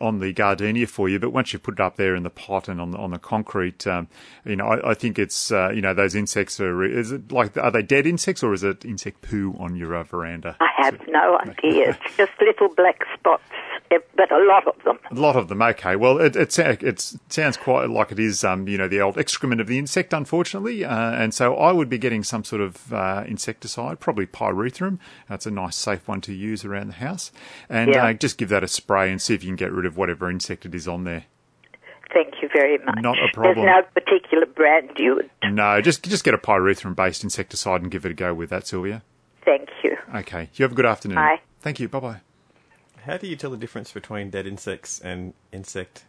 on 0.00 0.18
the 0.18 0.32
gardenia 0.32 0.86
for 0.86 1.08
you. 1.08 1.18
But 1.18 1.30
once 1.30 1.52
you 1.52 1.58
put 1.58 1.74
it 1.74 1.80
up 1.80 1.96
there 1.96 2.14
in 2.14 2.22
the 2.22 2.30
pot 2.30 2.68
and 2.68 2.80
on 2.80 2.90
the 2.90 2.98
on 2.98 3.10
the 3.10 3.18
concrete, 3.18 3.86
um, 3.86 4.08
you 4.44 4.56
know, 4.56 4.66
I, 4.66 4.90
I 4.90 4.94
think 4.94 5.18
it's 5.18 5.50
uh, 5.50 5.70
you 5.70 5.80
know 5.80 5.94
those 5.94 6.14
insects 6.14 6.60
are. 6.60 6.84
Is 6.84 7.12
it 7.12 7.32
like 7.32 7.56
are 7.56 7.70
they 7.70 7.82
dead 7.82 8.06
insects 8.06 8.42
or 8.42 8.52
is 8.52 8.62
it 8.62 8.84
insect 8.84 9.22
poo 9.22 9.56
on 9.58 9.76
your 9.76 9.94
uh, 9.94 10.04
veranda? 10.04 10.56
I 10.60 10.68
have 10.76 11.00
no 11.08 11.38
idea. 11.38 11.96
It's 12.04 12.16
just 12.16 12.32
little 12.40 12.68
black 12.74 13.04
spots, 13.14 13.42
but 14.16 14.30
a 14.32 14.44
lot 14.44 14.66
of 14.66 14.74
them. 14.84 14.98
A 15.10 15.14
lot 15.14 15.36
of 15.36 15.48
them. 15.48 15.60
Okay. 15.62 15.96
Well, 15.96 16.18
it 16.20 16.36
it, 16.36 16.58
it 16.58 17.14
sounds 17.28 17.56
quite 17.56 17.88
like 17.90 18.12
it 18.12 18.18
is, 18.18 18.44
um, 18.44 18.68
you 18.68 18.78
know, 18.78 18.88
the 18.88 19.00
old 19.00 19.18
excrement 19.18 19.60
of 19.60 19.66
the 19.66 19.78
insect, 19.78 20.12
unfortunately. 20.12 20.84
Uh, 20.84 21.12
and 21.12 21.32
so 21.34 21.56
I 21.56 21.72
would 21.72 21.88
be 21.88 21.98
getting 21.98 22.22
some 22.24 22.44
sort 22.44 22.62
of 22.62 22.92
uh, 22.92 23.24
insecticide, 23.26 24.00
probably 24.00 24.26
pyrethrum. 24.26 24.98
That's 25.28 25.46
a 25.46 25.50
nice, 25.50 25.76
safe 25.76 26.06
one 26.08 26.20
to 26.22 26.32
use 26.32 26.64
around 26.64 26.88
the 26.88 26.94
house. 26.94 27.32
And 27.68 27.90
Yeah. 27.94 28.04
uh, 28.06 28.12
just 28.12 28.38
give 28.38 28.48
that 28.50 28.64
a 28.64 28.68
spray 28.68 29.10
and 29.10 29.20
see 29.20 29.34
if 29.34 29.42
you 29.42 29.48
can 29.48 29.56
get 29.56 29.72
rid 29.72 29.86
of 29.86 29.96
whatever 29.96 30.30
insect 30.30 30.66
it 30.66 30.74
is 30.74 30.86
on 30.88 31.04
there. 31.04 31.24
Thank 32.12 32.34
you 32.42 32.48
very 32.54 32.78
much. 32.78 32.98
Not 33.00 33.18
a 33.18 33.28
problem. 33.32 33.66
There's 33.66 33.84
no 33.94 34.00
particular 34.00 34.46
brand 34.46 34.90
you 34.98 35.16
would. 35.16 35.30
No, 35.52 35.80
just 35.80 36.04
just 36.04 36.22
get 36.22 36.32
a 36.34 36.38
pyrethrum-based 36.38 37.24
insecticide 37.24 37.82
and 37.82 37.90
give 37.90 38.04
it 38.06 38.12
a 38.12 38.14
go 38.14 38.32
with 38.32 38.50
that, 38.50 38.66
Sylvia. 38.68 39.02
Thank 39.44 39.68
you. 39.82 39.96
Okay. 40.14 40.48
You 40.54 40.62
have 40.62 40.72
a 40.72 40.74
good 40.74 40.86
afternoon. 40.86 41.16
Bye. 41.16 41.40
Thank 41.60 41.80
you. 41.80 41.88
Bye 41.88 42.00
bye. 42.00 42.33
How 43.04 43.16
do 43.16 43.26
you 43.26 43.36
tell 43.36 43.50
the 43.50 43.56
difference 43.56 43.92
between 43.92 44.30
dead 44.30 44.46
insects 44.46 45.00
and 45.00 45.34
insect 45.52 46.04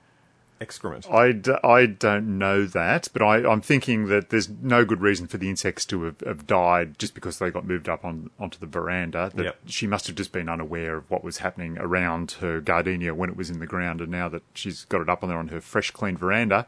excrement? 0.61 1.05
I, 1.11 1.33
d- 1.33 1.51
I 1.63 1.85
don't 1.85 2.37
know 2.37 2.65
that, 2.65 3.09
but 3.11 3.21
I, 3.21 3.49
I'm 3.49 3.61
thinking 3.61 4.07
that 4.07 4.29
there's 4.29 4.47
no 4.49 4.85
good 4.85 5.01
reason 5.01 5.27
for 5.27 5.37
the 5.37 5.49
insects 5.49 5.85
to 5.87 6.03
have, 6.03 6.21
have 6.21 6.47
died 6.47 6.97
just 6.97 7.13
because 7.13 7.39
they 7.39 7.51
got 7.51 7.65
moved 7.65 7.89
up 7.89 8.05
on 8.05 8.29
onto 8.39 8.57
the 8.59 8.65
veranda. 8.65 9.31
That 9.35 9.43
Yep. 9.43 9.59
she 9.67 9.87
must 9.87 10.07
have 10.07 10.15
just 10.15 10.31
been 10.31 10.47
unaware 10.47 10.97
of 10.97 11.11
what 11.11 11.23
was 11.23 11.39
happening 11.39 11.77
around 11.77 12.31
her 12.39 12.61
gardenia 12.61 13.13
when 13.13 13.29
it 13.29 13.35
was 13.35 13.49
in 13.49 13.59
the 13.59 13.67
ground, 13.67 13.99
and 14.01 14.09
now 14.11 14.29
that 14.29 14.43
she's 14.53 14.85
got 14.85 15.01
it 15.01 15.09
up 15.09 15.21
on 15.23 15.29
there 15.29 15.37
on 15.37 15.49
her 15.49 15.61
fresh, 15.61 15.91
clean 15.91 16.15
veranda, 16.15 16.65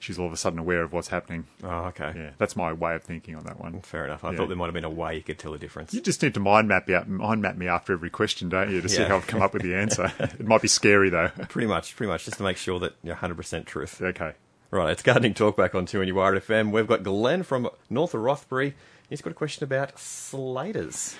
she's 0.00 0.18
all 0.18 0.26
of 0.26 0.32
a 0.32 0.36
sudden 0.36 0.58
aware 0.58 0.82
of 0.82 0.92
what's 0.92 1.08
happening. 1.08 1.46
Oh, 1.62 1.84
okay. 1.86 2.12
Yeah, 2.16 2.30
that's 2.38 2.56
my 2.56 2.72
way 2.72 2.94
of 2.96 3.04
thinking 3.04 3.36
on 3.36 3.44
that 3.44 3.60
one. 3.60 3.80
Fair 3.82 4.04
enough. 4.06 4.24
I 4.24 4.30
Yeah. 4.32 4.36
thought 4.38 4.48
there 4.48 4.56
might 4.56 4.64
have 4.66 4.74
been 4.74 4.84
a 4.84 4.90
way 4.90 5.14
you 5.16 5.22
could 5.22 5.38
tell 5.38 5.52
the 5.52 5.58
difference. 5.58 5.94
You 5.94 6.00
just 6.00 6.22
need 6.22 6.34
to 6.34 6.40
mind 6.40 6.66
map 6.66 6.90
out, 6.90 7.08
mind 7.08 7.42
map 7.42 7.56
me 7.56 7.68
after 7.68 7.92
every 7.92 8.10
question, 8.10 8.48
don't 8.48 8.70
you, 8.70 8.80
to 8.80 8.88
see 8.88 9.02
how 9.04 9.16
I've 9.16 9.26
come 9.28 9.42
up 9.42 9.52
with 9.54 9.62
the 9.62 9.74
answer. 9.76 10.12
it 10.18 10.44
might 10.46 10.62
be 10.62 10.68
scary 10.68 11.10
though. 11.10 11.28
Pretty 11.48 11.68
much, 11.68 11.94
pretty 11.94 12.10
much, 12.10 12.24
just 12.24 12.38
to 12.38 12.42
make 12.42 12.56
sure 12.56 12.80
that 12.80 12.94
you're 13.02 13.14
100% 13.16 13.66
truth. 13.66 14.02
okay. 14.02 14.32
Right, 14.72 14.90
it's 14.90 15.02
Gardening 15.02 15.34
Talk 15.34 15.56
back 15.56 15.74
on 15.74 15.84
2NURFM. 15.86 16.70
We've 16.70 16.86
got 16.86 17.02
Glenn 17.02 17.42
from 17.42 17.68
North 17.88 18.14
of 18.14 18.20
Rothbury. 18.20 18.74
He's 19.08 19.20
got 19.20 19.30
a 19.30 19.34
question 19.34 19.64
about 19.64 19.98
slaters. 19.98 21.16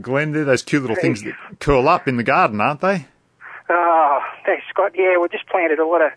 Glenn, 0.00 0.30
they're 0.32 0.44
those 0.44 0.62
cute 0.62 0.82
little 0.82 0.94
things 0.96 1.22
that 1.22 1.34
curl 1.58 1.88
up 1.88 2.06
in 2.06 2.16
the 2.16 2.22
garden, 2.22 2.60
aren't 2.60 2.80
they? 2.82 3.06
Oh, 3.68 4.20
thanks, 4.44 4.62
Scott. 4.70 4.92
Yeah, 4.94 5.18
we 5.18 5.26
just 5.28 5.48
planted 5.48 5.80
a 5.80 5.86
lot 5.86 6.00
of 6.02 6.12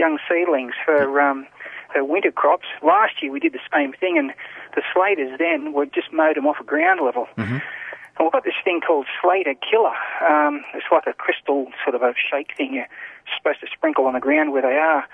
young 0.00 0.18
seedlings 0.28 0.72
for 0.84 1.20
um, 1.20 1.46
for 1.92 2.02
winter 2.04 2.32
crops. 2.32 2.66
Last 2.82 3.22
year 3.22 3.30
we 3.30 3.40
did 3.40 3.52
the 3.52 3.66
same 3.72 3.92
thing, 3.92 4.16
and 4.16 4.32
the 4.74 4.82
slaters 4.94 5.38
then 5.38 5.74
we 5.74 5.86
just 5.86 6.12
mowed 6.12 6.36
them 6.36 6.46
off 6.46 6.56
a 6.60 6.64
ground 6.64 7.00
level. 7.04 7.26
Mm-hmm. 7.36 7.60
And 8.16 8.20
we've 8.26 8.32
got 8.32 8.44
this 8.44 8.60
thing 8.64 8.80
called 8.80 9.06
Slater 9.20 9.54
Killer. 9.54 9.96
Um, 10.24 10.64
it's 10.74 10.86
like 10.90 11.06
a 11.06 11.12
crystal 11.12 11.68
sort 11.84 11.94
of 11.94 12.02
a 12.02 12.14
shake 12.16 12.56
thing 12.56 12.74
you're 12.74 12.88
supposed 13.36 13.60
to 13.60 13.66
sprinkle 13.72 14.06
on 14.06 14.14
the 14.14 14.20
ground 14.20 14.52
where 14.52 14.62
they 14.62 14.76
are. 14.76 15.04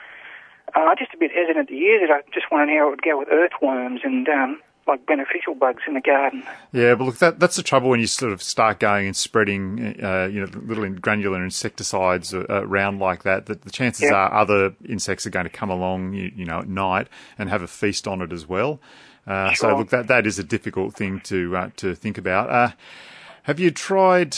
Uh, 0.74 0.90
I'm 0.90 0.96
just 0.98 1.14
a 1.14 1.18
bit 1.18 1.30
hesitant 1.30 1.68
to 1.68 1.74
use 1.74 2.00
it. 2.02 2.10
I 2.10 2.22
just 2.34 2.46
wondering 2.50 2.76
how 2.78 2.88
it 2.88 2.90
would 2.90 3.02
go 3.02 3.18
with 3.18 3.28
earthworms 3.30 4.00
and 4.02 4.28
um, 4.28 4.60
like 4.86 5.04
beneficial 5.06 5.54
bugs 5.54 5.82
in 5.86 5.94
the 5.94 6.00
garden. 6.00 6.42
Yeah, 6.72 6.94
but 6.94 7.04
look, 7.04 7.18
that, 7.18 7.40
that's 7.40 7.56
the 7.56 7.62
trouble 7.62 7.88
when 7.90 8.00
you 8.00 8.06
sort 8.06 8.32
of 8.32 8.42
start 8.42 8.78
going 8.78 9.06
and 9.06 9.16
spreading, 9.16 10.00
uh, 10.02 10.26
you 10.26 10.40
know, 10.40 10.46
little 10.64 10.88
granular 10.90 11.42
insecticides 11.42 12.32
uh, 12.32 12.44
around 12.48 12.98
like 13.00 13.22
that. 13.24 13.46
That 13.46 13.62
the 13.62 13.70
chances 13.70 14.04
Yeah. 14.10 14.14
are 14.14 14.32
other 14.32 14.74
insects 14.88 15.26
are 15.26 15.30
going 15.30 15.44
to 15.46 15.50
come 15.50 15.70
along, 15.70 16.12
you, 16.14 16.30
you 16.34 16.44
know, 16.44 16.60
at 16.60 16.68
night 16.68 17.08
and 17.38 17.48
have 17.50 17.62
a 17.62 17.66
feast 17.66 18.06
on 18.06 18.22
it 18.22 18.32
as 18.32 18.46
well. 18.48 18.80
Uh, 19.26 19.52
So 19.54 19.76
look, 19.76 19.88
that 19.90 20.06
that 20.06 20.26
is 20.26 20.38
a 20.38 20.44
difficult 20.44 20.94
thing 20.94 21.20
to 21.24 21.56
uh, 21.56 21.70
to 21.76 21.94
think 21.96 22.16
about. 22.16 22.48
Uh, 22.48 22.70
have 23.42 23.58
you 23.58 23.70
tried? 23.72 24.36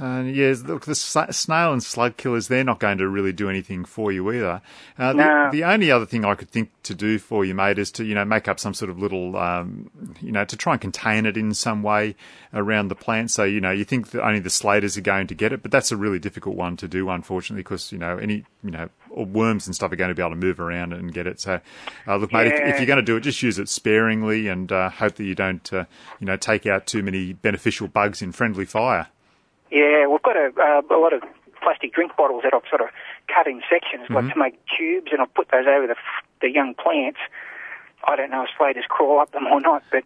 And 0.00 0.34
yeah, 0.34 0.54
look, 0.64 0.84
the 0.84 0.94
snail 0.94 1.72
and 1.72 1.82
slug 1.82 2.16
killers, 2.16 2.48
they're 2.48 2.64
not 2.64 2.80
going 2.80 2.98
to 2.98 3.08
really 3.08 3.32
do 3.32 3.48
anything 3.48 3.84
for 3.84 4.12
you 4.12 4.30
either. 4.32 4.60
Uh, 4.98 5.12
No. 5.12 5.50
the, 5.50 5.58
the 5.58 5.64
only 5.64 5.90
other 5.90 6.06
thing 6.06 6.24
I 6.24 6.34
could 6.34 6.50
think 6.50 6.70
to 6.84 6.94
do 6.94 7.18
for 7.18 7.44
you, 7.44 7.54
mate, 7.54 7.78
is 7.78 7.90
to, 7.92 8.04
you 8.04 8.14
know, 8.14 8.24
make 8.24 8.48
up 8.48 8.60
some 8.60 8.74
sort 8.74 8.90
of 8.90 8.98
little, 8.98 9.36
um, 9.36 9.90
you 10.20 10.32
know, 10.32 10.44
to 10.44 10.56
try 10.56 10.72
and 10.74 10.80
contain 10.80 11.26
it 11.26 11.36
in 11.36 11.54
some 11.54 11.82
way 11.82 12.14
around 12.52 12.88
the 12.88 12.94
plant. 12.94 13.30
So, 13.30 13.44
you 13.44 13.60
know, 13.60 13.70
you 13.70 13.84
think 13.84 14.10
that 14.10 14.22
only 14.24 14.40
the 14.40 14.50
slaters 14.50 14.96
are 14.96 15.02
going 15.02 15.26
to 15.28 15.34
get 15.34 15.52
it, 15.52 15.62
but 15.62 15.70
that's 15.70 15.92
a 15.92 15.96
really 15.96 16.18
difficult 16.18 16.56
one 16.56 16.76
to 16.78 16.88
do, 16.88 17.08
unfortunately, 17.08 17.62
because, 17.62 17.92
you 17.92 17.98
know, 17.98 18.18
any, 18.18 18.44
you 18.62 18.70
know, 18.70 18.88
or 19.10 19.24
worms 19.24 19.66
and 19.66 19.74
stuff 19.74 19.90
are 19.92 19.96
going 19.96 20.10
to 20.10 20.14
be 20.14 20.22
able 20.22 20.30
to 20.30 20.36
move 20.36 20.60
around 20.60 20.92
and 20.92 21.12
get 21.12 21.26
it. 21.26 21.40
So, 21.40 21.60
uh, 22.06 22.16
look, 22.16 22.32
mate, 22.32 22.48
if, 22.48 22.54
if 22.54 22.76
you're 22.78 22.86
going 22.86 22.96
to 22.98 23.02
do 23.02 23.16
it, 23.16 23.20
just 23.20 23.42
use 23.42 23.58
it 23.58 23.68
sparingly 23.68 24.48
and 24.48 24.70
uh, 24.70 24.90
hope 24.90 25.14
that 25.14 25.24
you 25.24 25.34
don't, 25.34 25.72
uh, 25.72 25.84
you 26.20 26.26
know, 26.26 26.36
take 26.36 26.66
out 26.66 26.86
too 26.86 27.02
many 27.02 27.32
beneficial 27.32 27.88
bugs 27.88 28.20
in 28.20 28.32
friendly 28.32 28.64
fire. 28.64 29.08
Yeah, 29.70 30.06
we've 30.06 30.22
got 30.22 30.36
a, 30.36 30.52
uh, 30.56 30.82
a 30.94 30.98
lot 30.98 31.12
of 31.12 31.22
plastic 31.62 31.92
drink 31.92 32.12
bottles 32.16 32.42
that 32.44 32.54
I've 32.54 32.68
sort 32.68 32.80
of 32.82 32.88
cut 33.32 33.46
in 33.46 33.62
sections, 33.68 34.04
Mm-hmm. 34.04 34.14
like 34.14 34.32
to 34.32 34.38
make 34.38 34.58
tubes, 34.78 35.10
and 35.12 35.20
I've 35.20 35.34
put 35.34 35.48
those 35.50 35.66
over 35.66 35.86
the, 35.86 35.96
the 36.40 36.50
young 36.50 36.74
plants. 36.74 37.18
I 38.06 38.14
don't 38.14 38.30
know 38.30 38.42
if 38.44 38.50
slaters 38.56 38.84
crawl 38.88 39.20
up 39.20 39.32
them 39.32 39.46
or 39.46 39.60
not, 39.60 39.82
but 39.90 40.04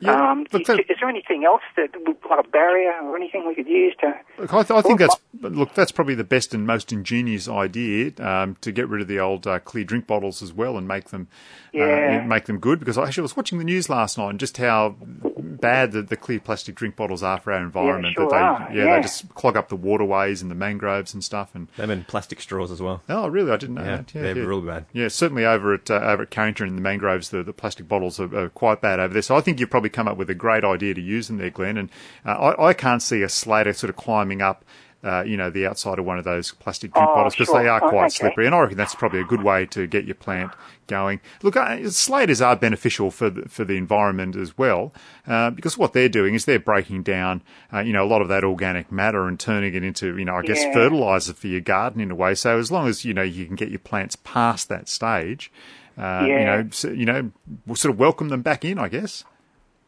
Yeah, 0.00 0.30
um, 0.30 0.46
look, 0.52 0.62
is, 0.62 0.66
that- 0.68 0.80
is 0.80 0.96
there 1.00 1.08
anything 1.08 1.44
else 1.44 1.62
that, 1.76 1.90
would 2.06 2.16
like 2.28 2.44
a 2.44 2.48
barrier 2.48 2.92
or 3.02 3.16
anything 3.16 3.46
we 3.46 3.54
could 3.54 3.66
use 3.68 3.94
to? 4.00 4.14
Look, 4.38 4.52
I, 4.52 4.62
th- 4.62 4.78
I 4.78 4.82
think 4.82 4.98
that's 4.98 5.16
look. 5.40 5.74
That's 5.74 5.92
probably 5.92 6.14
the 6.14 6.24
best 6.24 6.52
and 6.54 6.66
most 6.66 6.92
ingenious 6.92 7.48
idea 7.48 8.12
um, 8.18 8.56
to 8.60 8.72
get 8.72 8.88
rid 8.88 9.00
of 9.00 9.08
the 9.08 9.18
old 9.18 9.46
uh, 9.46 9.58
clear 9.60 9.84
drink 9.84 10.06
bottles 10.06 10.42
as 10.42 10.52
well 10.52 10.76
and 10.76 10.86
make 10.86 11.08
them 11.10 11.28
Yeah. 11.72 12.20
uh, 12.24 12.26
make 12.26 12.44
them 12.44 12.58
good. 12.58 12.78
Because 12.78 12.98
I 12.98 13.04
actually 13.06 13.22
was 13.22 13.36
watching 13.36 13.58
the 13.58 13.64
news 13.64 13.88
last 13.88 14.18
night 14.18 14.30
and 14.30 14.40
just 14.40 14.56
how 14.58 14.96
bad 15.00 15.92
the, 15.92 16.02
the 16.02 16.16
clear 16.16 16.40
plastic 16.40 16.74
drink 16.74 16.96
bottles 16.96 17.22
are 17.22 17.38
for 17.40 17.52
our 17.52 17.62
environment. 17.62 18.14
sure 18.14 18.28
that 18.28 18.34
they 18.36 18.40
are, 18.42 18.68
yeah, 18.74 18.84
yeah. 18.84 18.96
they 18.96 19.02
just 19.02 19.28
clog 19.34 19.56
up 19.56 19.68
the 19.68 19.76
waterways 19.76 20.42
and 20.42 20.50
the 20.50 20.54
mangroves 20.54 21.14
and 21.14 21.24
stuff. 21.24 21.54
And 21.54 21.68
Them 21.76 21.90
and 21.90 22.06
plastic 22.06 22.40
straws 22.40 22.70
as 22.70 22.82
well. 22.82 23.02
oh, 23.08 23.28
really? 23.28 23.50
I 23.50 23.56
didn't 23.56 23.76
know 23.76 23.84
Yeah, 23.84 23.96
that. 23.96 24.08
they're 24.12 24.34
real 24.46 24.60
bad. 24.60 24.86
Yeah, 24.92 25.08
certainly 25.08 25.44
over 25.46 25.74
at 25.74 25.90
uh, 25.90 25.94
over 25.94 26.24
at 26.24 26.30
Carrington 26.30 26.68
in 26.68 26.76
the 26.76 26.82
mangroves, 26.82 27.30
the, 27.30 27.42
the 27.42 27.52
plastic 27.52 27.88
bottles 27.88 28.20
are, 28.20 28.34
are 28.36 28.48
quite 28.50 28.80
bad 28.80 29.00
over 29.00 29.12
there. 29.12 29.22
So 29.22 29.36
I 29.36 29.40
think 29.40 29.60
you've 29.60 29.70
probably 29.70 29.85
come 29.88 30.08
up 30.08 30.16
with 30.16 30.30
a 30.30 30.34
great 30.34 30.64
idea 30.64 30.94
to 30.94 31.00
use 31.00 31.28
them 31.28 31.38
there, 31.38 31.50
Glenn. 31.50 31.76
And 31.76 31.90
uh, 32.24 32.30
I, 32.58 32.68
I 32.68 32.72
can't 32.74 33.02
see 33.02 33.22
a 33.22 33.28
slater 33.28 33.72
sort 33.72 33.90
of 33.90 33.96
climbing 33.96 34.42
up. 34.42 34.64
Uh, 35.04 35.22
you 35.22 35.36
know, 35.36 35.50
the 35.50 35.64
outside 35.66 36.00
of 36.00 36.04
one 36.04 36.18
of 36.18 36.24
those 36.24 36.50
plastic 36.52 36.92
drink 36.92 37.08
Oh, 37.10 37.14
bottles 37.14 37.34
because 37.34 37.48
sure. 37.48 37.62
they 37.62 37.68
are 37.68 37.84
Oh, 37.84 37.88
quite 37.90 38.06
okay. 38.06 38.08
slippery, 38.08 38.46
and 38.46 38.54
I 38.54 38.60
reckon 38.60 38.76
that's 38.76 38.94
probably 38.96 39.20
a 39.20 39.24
good 39.24 39.44
way 39.44 39.64
to 39.66 39.86
get 39.86 40.04
your 40.04 40.16
plant 40.16 40.50
going. 40.88 41.20
Look, 41.42 41.54
uh, 41.56 41.88
slaters 41.90 42.40
are 42.40 42.56
beneficial 42.56 43.12
for 43.12 43.30
the, 43.30 43.48
for 43.48 43.64
the 43.64 43.74
environment 43.76 44.34
as 44.34 44.58
well 44.58 44.92
uh, 45.28 45.50
because 45.50 45.78
what 45.78 45.92
they're 45.92 46.08
doing 46.08 46.34
is 46.34 46.44
they're 46.44 46.58
breaking 46.58 47.04
down, 47.04 47.42
uh, 47.72 47.80
you 47.80 47.92
know, 47.92 48.02
a 48.04 48.08
lot 48.08 48.20
of 48.20 48.26
that 48.28 48.42
organic 48.42 48.90
matter 48.90 49.28
and 49.28 49.38
turning 49.38 49.74
it 49.76 49.84
into, 49.84 50.18
you 50.18 50.24
know, 50.24 50.34
I 50.34 50.42
guess 50.42 50.60
Yeah. 50.64 50.72
fertilizer 50.72 51.34
for 51.34 51.46
your 51.46 51.60
garden 51.60 52.00
in 52.00 52.10
a 52.10 52.14
way. 52.16 52.34
So 52.34 52.58
as 52.58 52.72
long 52.72 52.88
as 52.88 53.04
you 53.04 53.14
know 53.14 53.22
you 53.22 53.46
can 53.46 53.54
get 53.54 53.68
your 53.68 53.78
plants 53.78 54.16
past 54.16 54.68
that 54.70 54.88
stage, 54.88 55.52
uh, 55.96 56.24
you 56.26 56.44
know, 56.46 56.68
so, 56.72 56.88
you 56.88 57.04
know, 57.04 57.30
we'll 57.64 57.76
sort 57.76 57.92
of 57.94 57.98
welcome 58.00 58.28
them 58.30 58.42
back 58.42 58.64
in, 58.64 58.76
I 58.78 58.88
guess. 58.88 59.22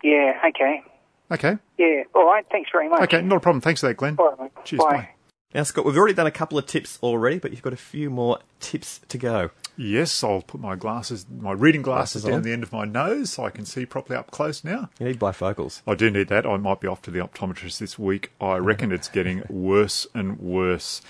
Yeah, 0.02 0.40
okay. 0.48 0.82
Okay, 1.30 1.58
Yeah, 1.76 2.04
all 2.14 2.24
right. 2.24 2.44
Thanks 2.50 2.70
very 2.72 2.88
much. 2.88 3.02
okay, 3.02 3.20
not 3.20 3.37
a 3.37 3.40
problem. 3.40 3.61
Thanks 3.61 3.80
for 3.82 3.88
that, 3.88 3.96
Glenn. 3.98 4.16
All 4.18 4.30
right, 4.30 4.40
mate. 4.40 4.64
Cheers, 4.64 4.80
Bye. 4.82 4.90
bye. 4.96 5.08
Now, 5.54 5.62
Scott, 5.62 5.84
we've 5.87 5.96
already 5.96 6.14
done 6.14 6.26
a 6.26 6.30
couple 6.30 6.56
of 6.58 6.66
tips 6.66 6.98
already, 7.02 7.38
but 7.38 7.50
you've 7.50 7.62
got 7.62 7.72
a 7.72 7.76
few 7.76 8.08
more 8.11 8.38
tips 8.61 9.00
to 9.08 9.16
go. 9.18 9.50
Yes, 9.76 10.22
I'll 10.24 10.42
put 10.42 10.61
my 10.61 10.74
glasses, 10.76 11.26
my 11.30 11.52
reading 11.52 11.82
glasses, 11.82 12.22
Glasses 12.22 12.24
down 12.24 12.34
on. 12.38 12.42
the 12.42 12.52
end 12.52 12.62
of 12.62 12.72
my 12.72 12.84
nose 12.84 13.30
so 13.32 13.44
I 13.44 13.50
can 13.50 13.64
see 13.64 13.87
properly 13.87 14.18
up 14.18 14.30
close 14.30 14.62
now. 14.64 14.88
You 14.98 15.06
need 15.06 15.18
bifocals. 15.18 15.80
I 15.87 15.94
do 15.94 16.11
need 16.11 16.28
that. 16.28 16.46
I 16.46 16.56
might 16.58 16.80
be 16.80 16.88
off 16.88 17.00
to 17.02 17.11
the 17.11 17.20
optometrist 17.20 17.78
this 17.78 17.98
week. 17.98 18.30
I 18.40 18.56
reckon 18.56 18.90
it's 18.92 19.08
getting 19.08 19.42
worse 19.48 20.06
and 20.14 20.38
worse. 20.38 21.00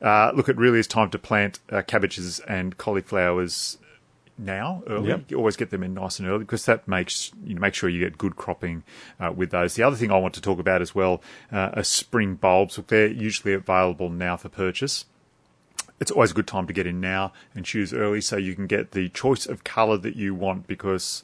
Uh, 0.00 0.32
look, 0.34 0.48
it 0.48 0.56
really 0.56 0.78
is 0.80 0.86
time 0.86 1.10
to 1.10 1.18
plant 1.18 1.60
uh, 1.70 1.82
cabbages 1.82 2.40
and 2.40 2.76
cauliflowers 2.78 3.78
now 4.42 4.82
early. 4.86 5.08
Yep. 5.08 5.30
You 5.30 5.36
always 5.38 5.56
get 5.56 5.70
them 5.70 5.82
in 5.82 5.94
nice 5.94 6.18
and 6.18 6.28
early 6.28 6.40
because 6.40 6.66
that 6.66 6.86
makes 6.86 7.32
you 7.44 7.54
know, 7.54 7.60
make 7.60 7.74
sure 7.74 7.88
you 7.88 8.00
get 8.00 8.18
good 8.18 8.36
cropping 8.36 8.84
uh, 9.18 9.32
with 9.32 9.50
those. 9.50 9.74
The 9.74 9.82
other 9.82 9.96
thing 9.96 10.10
I 10.10 10.18
want 10.18 10.34
to 10.34 10.40
talk 10.40 10.58
about 10.58 10.82
as 10.82 10.94
well 10.94 11.22
uh, 11.50 11.70
are 11.74 11.84
spring 11.84 12.34
bulbs. 12.34 12.76
Look, 12.76 12.88
they're 12.88 13.06
usually 13.06 13.54
available 13.54 14.10
now 14.10 14.36
for 14.36 14.48
purchase 14.48 15.04
it's 16.02 16.10
always 16.10 16.32
a 16.32 16.34
good 16.34 16.48
time 16.48 16.66
to 16.66 16.72
get 16.72 16.84
in 16.84 17.00
now 17.00 17.32
and 17.54 17.64
choose 17.64 17.94
early 17.94 18.20
so 18.20 18.36
you 18.36 18.56
can 18.56 18.66
get 18.66 18.90
the 18.90 19.08
choice 19.10 19.46
of 19.46 19.62
colour 19.62 19.96
that 19.96 20.16
you 20.16 20.34
want 20.34 20.66
because 20.66 21.22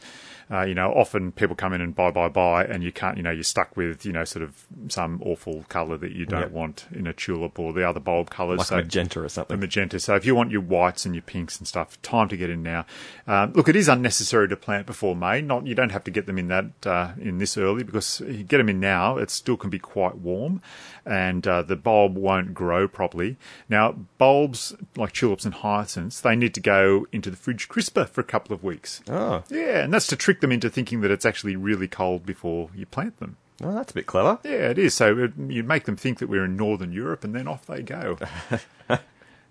uh, 0.50 0.62
you 0.62 0.74
know 0.74 0.92
often 0.92 1.32
people 1.32 1.54
come 1.54 1.72
in 1.72 1.80
and 1.80 1.94
buy 1.94 2.10
buy 2.10 2.28
buy 2.28 2.64
and 2.64 2.82
you 2.82 2.90
can't 2.92 3.16
you 3.16 3.22
know 3.22 3.30
you're 3.30 3.42
stuck 3.42 3.76
with 3.76 4.06
you 4.06 4.12
know 4.12 4.24
sort 4.24 4.42
of 4.42 4.66
some 4.88 5.20
awful 5.24 5.64
colour 5.68 5.96
that 5.96 6.12
you 6.12 6.24
don't 6.26 6.40
Yep. 6.40 6.50
want 6.52 6.86
in 6.92 7.06
a 7.06 7.12
tulip 7.12 7.58
or 7.58 7.72
the 7.72 7.86
other 7.88 8.00
bulb 8.00 8.30
colours 8.30 8.58
Like 8.58 8.66
so 8.68 8.76
magenta 8.76 9.20
or 9.20 9.22
the 9.24 9.28
something. 9.28 9.60
magenta. 9.60 9.98
So 10.00 10.14
if 10.14 10.24
you 10.24 10.34
want 10.34 10.50
your 10.50 10.60
whites 10.62 11.04
and 11.04 11.14
your 11.14 11.22
pinks 11.22 11.58
and 11.58 11.66
stuff, 11.68 12.00
time 12.02 12.28
to 12.28 12.36
get 12.36 12.48
in 12.50 12.62
now. 12.62 12.86
Um, 13.26 13.52
look, 13.52 13.68
it 13.68 13.76
is 13.76 13.88
unnecessary 13.88 14.48
to 14.48 14.56
plant 14.56 14.86
before 14.86 15.14
May. 15.16 15.40
Not 15.42 15.66
you 15.66 15.74
don't 15.74 15.90
have 15.92 16.04
to 16.04 16.10
get 16.10 16.26
them 16.26 16.38
in 16.38 16.48
that 16.48 16.86
uh, 16.86 17.12
in 17.20 17.38
this 17.38 17.56
early 17.58 17.82
because 17.84 18.20
you 18.20 18.44
get 18.44 18.58
them 18.58 18.68
in 18.68 18.80
now, 18.80 19.16
it 19.18 19.30
still 19.30 19.56
can 19.56 19.70
be 19.70 19.78
quite 19.78 20.16
warm, 20.16 20.62
and 21.04 21.46
uh, 21.46 21.62
the 21.62 21.76
bulb 21.76 22.16
won't 22.16 22.54
grow 22.54 22.88
properly. 22.88 23.36
Now 23.68 23.92
bulbs 24.18 24.74
like 24.96 25.12
tulips 25.12 25.44
and 25.44 25.54
hyacinths, 25.54 26.20
they 26.20 26.36
need 26.36 26.54
to 26.54 26.60
go 26.60 27.06
into 27.12 27.30
the 27.30 27.36
fridge 27.36 27.68
crisper 27.68 28.04
for 28.04 28.20
a 28.20 28.24
couple 28.24 28.54
of 28.54 28.62
weeks. 28.64 29.02
Oh, 29.08 29.42
Yeah, 29.50 29.82
and 29.84 29.92
that's 29.92 30.06
to 30.08 30.16
trick 30.16 30.37
them 30.40 30.52
into 30.52 30.70
thinking 30.70 31.00
that 31.02 31.10
it's 31.10 31.26
actually 31.26 31.56
really 31.56 31.88
cold 31.88 32.24
before 32.26 32.70
you 32.74 32.86
plant 32.86 33.18
them. 33.18 33.36
oh, 33.62 33.74
that's 33.74 33.90
a 33.90 33.94
bit 33.94 34.06
clever. 34.06 34.38
Yeah, 34.44 34.70
it 34.70 34.78
is. 34.78 34.94
So 34.94 35.12
uh, 35.12 35.24
it, 35.24 35.32
you 35.48 35.62
make 35.62 35.84
them 35.84 35.96
think 35.96 36.18
that 36.18 36.28
we're 36.28 36.44
in 36.44 36.56
Northern 36.56 36.92
Europe, 36.92 37.24
and 37.24 37.34
then 37.34 37.48
off 37.48 37.66
they 37.66 37.82
go. 37.82 38.18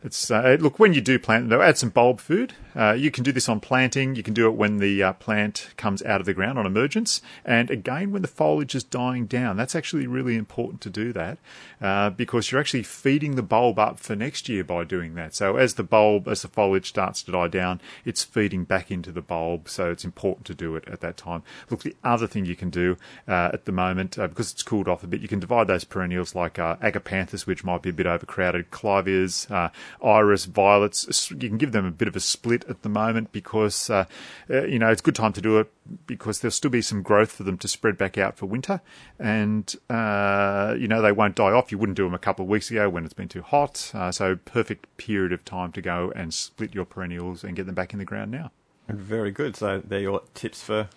It's 0.03 0.29
uh, 0.29 0.57
look 0.60 0.77
when 0.77 0.93
you 0.93 1.01
do 1.01 1.17
plant 1.17 1.49
though, 1.49 1.62
add 1.62 1.77
some 1.77 1.89
bulb 1.89 2.19
food. 2.19 2.53
Uh, 2.75 2.93
you 2.93 3.10
can 3.10 3.23
do 3.23 3.31
this 3.31 3.49
on 3.49 3.60
planting. 3.60 4.13
You 4.13 4.21
can 4.21 4.36
do 4.36 4.47
it 4.47 4.53
when 4.53 4.77
the 4.77 5.01
uh, 5.01 5.13
plant 5.13 5.69
comes 5.75 6.03
out 6.03 6.19
of 6.19 6.27
the 6.27 6.36
ground 6.36 6.60
on 6.60 6.67
emergence, 6.67 7.19
and 7.43 7.71
again 7.71 8.12
when 8.12 8.21
the 8.21 8.27
foliage 8.27 8.75
is 8.75 8.83
dying 8.83 9.25
down. 9.25 9.57
That's 9.57 9.75
actually 9.75 10.05
really 10.05 10.36
important 10.36 10.81
to 10.81 10.91
do 10.91 11.12
that 11.13 11.39
uh, 11.81 12.12
because 12.12 12.51
you're 12.51 12.62
actually 12.62 12.83
feeding 12.83 13.36
the 13.36 13.41
bulb 13.41 13.79
up 13.79 13.99
for 13.99 14.15
next 14.15 14.47
year 14.47 14.63
by 14.63 14.83
doing 14.83 15.15
that. 15.15 15.33
So 15.33 15.57
as 15.57 15.73
the 15.73 15.83
bulb, 15.83 16.27
as 16.27 16.43
the 16.43 16.47
foliage 16.47 16.89
starts 16.89 17.23
to 17.23 17.31
die 17.31 17.47
down, 17.47 17.81
it's 18.05 18.23
feeding 18.23 18.65
back 18.65 18.91
into 18.91 19.12
the 19.12 19.21
bulb. 19.21 19.67
So 19.67 19.89
it's 19.89 20.05
important 20.05 20.45
to 20.45 20.53
do 20.53 20.75
it 20.75 20.88
at 20.88 21.01
that 21.01 21.17
time. 21.17 21.41
Look, 21.71 21.81
the 21.81 21.95
other 22.03 22.27
thing 22.27 22.45
you 22.45 22.55
can 22.55 22.69
do 22.69 22.97
uh, 23.27 23.49
at 23.51 23.65
the 23.65 23.71
moment 23.71 24.19
uh, 24.19 24.27
because 24.27 24.51
it's 24.51 24.63
cooled 24.63 24.88
off 24.88 25.03
a 25.03 25.07
bit, 25.07 25.21
you 25.21 25.27
can 25.27 25.39
divide 25.39 25.65
those 25.65 25.83
perennials 25.83 26.36
like 26.36 26.60
uh, 26.60 26.75
agapanthus, 26.77 27.47
which 27.47 27.63
might 27.63 27.81
be 27.81 27.89
a 27.89 27.93
bit 27.93 28.05
overcrowded, 28.05 28.69
clivias, 28.69 29.49
uh, 29.49 29.69
iris, 30.04 30.45
violets. 30.45 31.32
You 31.32 31.50
can 31.50 31.58
give 31.58 31.71
them 31.71 31.86
a 31.86 31.91
bit 31.91 32.08
of 32.08 32.15
a 32.15 32.19
split 32.19 32.65
at 32.69 32.82
the 32.82 32.89
moment 32.89 33.32
because 33.32 33.89
uh, 33.89 34.06
uh, 34.50 34.65
you 34.65 34.80
know 34.80 34.89
it's 34.89 35.02
a 35.02 35.04
good 35.04 35.15
time 35.15 35.34
to 35.34 35.41
do 35.41 35.60
it 35.60 35.71
because 36.06 36.39
there'll 36.39 36.52
still 36.52 36.71
be 36.71 36.82
some 36.82 37.02
growth 37.02 37.32
for 37.32 37.43
them 37.43 37.58
to 37.58 37.67
spread 37.67 37.97
back 37.97 38.17
out 38.17 38.38
for 38.38 38.45
winter, 38.45 38.82
and 39.19 39.76
uh, 39.89 40.76
you 40.78 40.88
know 40.88 41.02
they 41.02 41.12
won't 41.12 41.36
die 41.36 41.52
off. 41.52 41.71
You 41.71 41.78
wouldn't 41.78 41.97
do 41.97 42.04
them 42.04 42.13
a 42.13 42.19
couple 42.19 42.43
of 42.43 42.50
weeks 42.50 42.71
ago 42.71 42.89
when 42.89 43.06
it's 43.06 43.13
been 43.13 43.30
too 43.30 43.41
hot. 43.41 43.91
Uh, 43.93 44.12
so 44.12 44.36
perfect 44.36 44.86
period 44.97 45.32
of 45.32 45.45
time 45.45 45.71
to 45.73 45.82
go 45.82 46.12
and 46.15 46.34
split 46.34 46.73
your 46.73 46.86
perennials 46.86 47.43
and 47.43 47.56
get 47.56 47.65
them 47.65 47.76
back 47.76 47.93
in 47.93 48.00
the 48.00 48.06
ground 48.06 48.32
now. 48.32 48.52
Very 48.89 49.32
good. 49.32 49.56
So 49.56 49.82
they're 49.84 50.00
your 50.00 50.21
tips 50.34 50.63
for, 50.63 50.89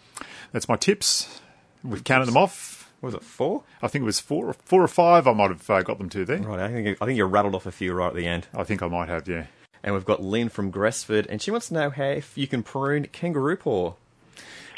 That's 0.52 0.68
my 0.68 0.76
tips. 0.76 1.40
We've 1.82 2.04
counted 2.04 2.26
them 2.26 2.36
off. 2.36 2.79
What 3.00 3.08
was 3.08 3.14
it, 3.14 3.22
four? 3.22 3.62
I 3.82 3.88
think 3.88 4.02
it 4.02 4.06
was 4.06 4.20
four, 4.20 4.52
four 4.52 4.82
or 4.82 4.88
five. 4.88 5.26
I 5.26 5.32
might 5.32 5.50
have 5.50 5.68
uh, 5.70 5.82
got 5.82 5.98
them 5.98 6.08
to 6.10 6.24
there. 6.24 6.38
Right, 6.38 6.60
I 6.60 6.68
think, 6.70 6.98
I 7.00 7.06
think 7.06 7.16
you 7.16 7.24
rattled 7.24 7.54
off 7.54 7.66
a 7.66 7.72
few 7.72 7.92
right 7.92 8.08
at 8.08 8.14
the 8.14 8.26
end. 8.26 8.46
I 8.54 8.64
think 8.64 8.82
I 8.82 8.88
might 8.88 9.08
have. 9.08 9.26
Yeah. 9.26 9.46
And 9.82 9.94
we've 9.94 10.04
got 10.04 10.22
Lynn 10.22 10.50
from 10.50 10.70
Gresford, 10.70 11.26
and 11.28 11.40
she 11.40 11.50
wants 11.50 11.68
to 11.68 11.74
know 11.74 11.90
how 11.90 12.04
if 12.04 12.36
you 12.36 12.46
can 12.46 12.62
prune 12.62 13.06
kangaroo 13.06 13.56
paw. 13.56 13.94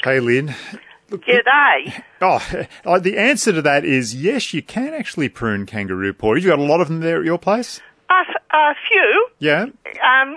Hey, 0.03 0.19
Lynn. 0.19 0.55
G'day. 1.11 2.03
Oh, 2.21 2.41
uh, 2.85 2.99
the 2.99 3.17
answer 3.17 3.51
to 3.51 3.61
that 3.63 3.83
is 3.83 4.15
yes. 4.15 4.53
You 4.53 4.61
can 4.61 4.93
actually 4.93 5.27
prune 5.27 5.65
kangaroo 5.65 6.13
paw. 6.13 6.35
Have 6.35 6.43
you 6.43 6.49
got 6.49 6.59
a 6.59 6.63
lot 6.63 6.79
of 6.79 6.87
them 6.87 7.01
there 7.01 7.19
at 7.19 7.25
your 7.25 7.37
place? 7.37 7.81
A, 8.09 8.23
a 8.55 8.75
few. 8.87 9.27
Yeah. 9.39 9.63
Um, 9.63 9.73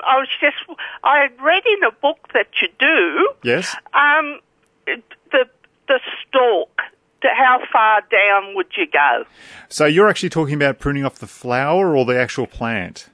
I 0.05 0.18
was 0.18 0.29
just, 0.40 0.57
I 1.05 1.20
had 1.20 1.40
read 1.40 1.62
in 1.64 1.85
a 1.85 1.92
book 1.92 2.18
that 2.35 2.49
you 2.61 2.68
do, 2.81 3.29
Yes. 3.44 3.77
um, 3.94 4.40
the, 4.87 5.44
the 5.87 6.01
stalk, 6.27 6.77
to 6.77 6.96
how 7.22 7.61
far 7.72 8.02
down 8.11 8.55
would 8.55 8.66
you 8.76 8.87
go? 8.92 9.24
So 9.68 9.87
you're 9.87 10.09
actually 10.09 10.31
talking 10.31 10.55
about 10.55 10.79
pruning 10.79 11.05
off 11.05 11.18
the 11.18 11.26
flower 11.26 11.96
or 11.96 12.05
the 12.05 12.18
actual 12.18 12.46
plant? 12.46 13.09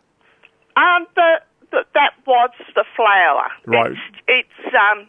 Um, 0.77 1.07
the, 1.15 1.41
the, 1.71 1.85
that 1.95 2.13
was 2.27 2.51
the 2.75 2.85
flower. 2.97 3.47
Right. 3.67 3.93
It's, 3.93 4.51
it's, 4.59 4.75
um, 4.75 5.09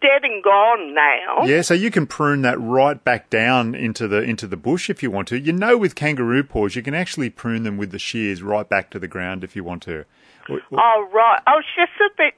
dead 0.00 0.22
and 0.24 0.42
gone 0.42 0.94
now. 0.94 1.44
Yeah, 1.44 1.62
so 1.62 1.74
you 1.74 1.90
can 1.90 2.06
prune 2.06 2.42
that 2.42 2.60
right 2.60 3.02
back 3.02 3.30
down 3.30 3.74
into 3.74 4.06
the 4.06 4.22
into 4.22 4.46
the 4.46 4.56
bush 4.56 4.88
if 4.88 5.02
you 5.02 5.10
want 5.10 5.28
to. 5.28 5.38
You 5.38 5.52
know, 5.52 5.76
with 5.76 5.94
kangaroo 5.94 6.44
paws, 6.44 6.76
you 6.76 6.82
can 6.82 6.94
actually 6.94 7.30
prune 7.30 7.64
them 7.64 7.76
with 7.76 7.90
the 7.90 7.98
shears 7.98 8.42
right 8.42 8.68
back 8.68 8.90
to 8.90 8.98
the 8.98 9.08
ground 9.08 9.42
if 9.42 9.56
you 9.56 9.64
want 9.64 9.82
to. 9.84 10.04
Or- 10.48 10.60
or- 10.70 10.80
Oh, 10.80 11.08
right. 11.12 11.40
I 11.46 11.56
was 11.56 11.64
just 11.76 11.92
a 12.00 12.10
bit 12.16 12.34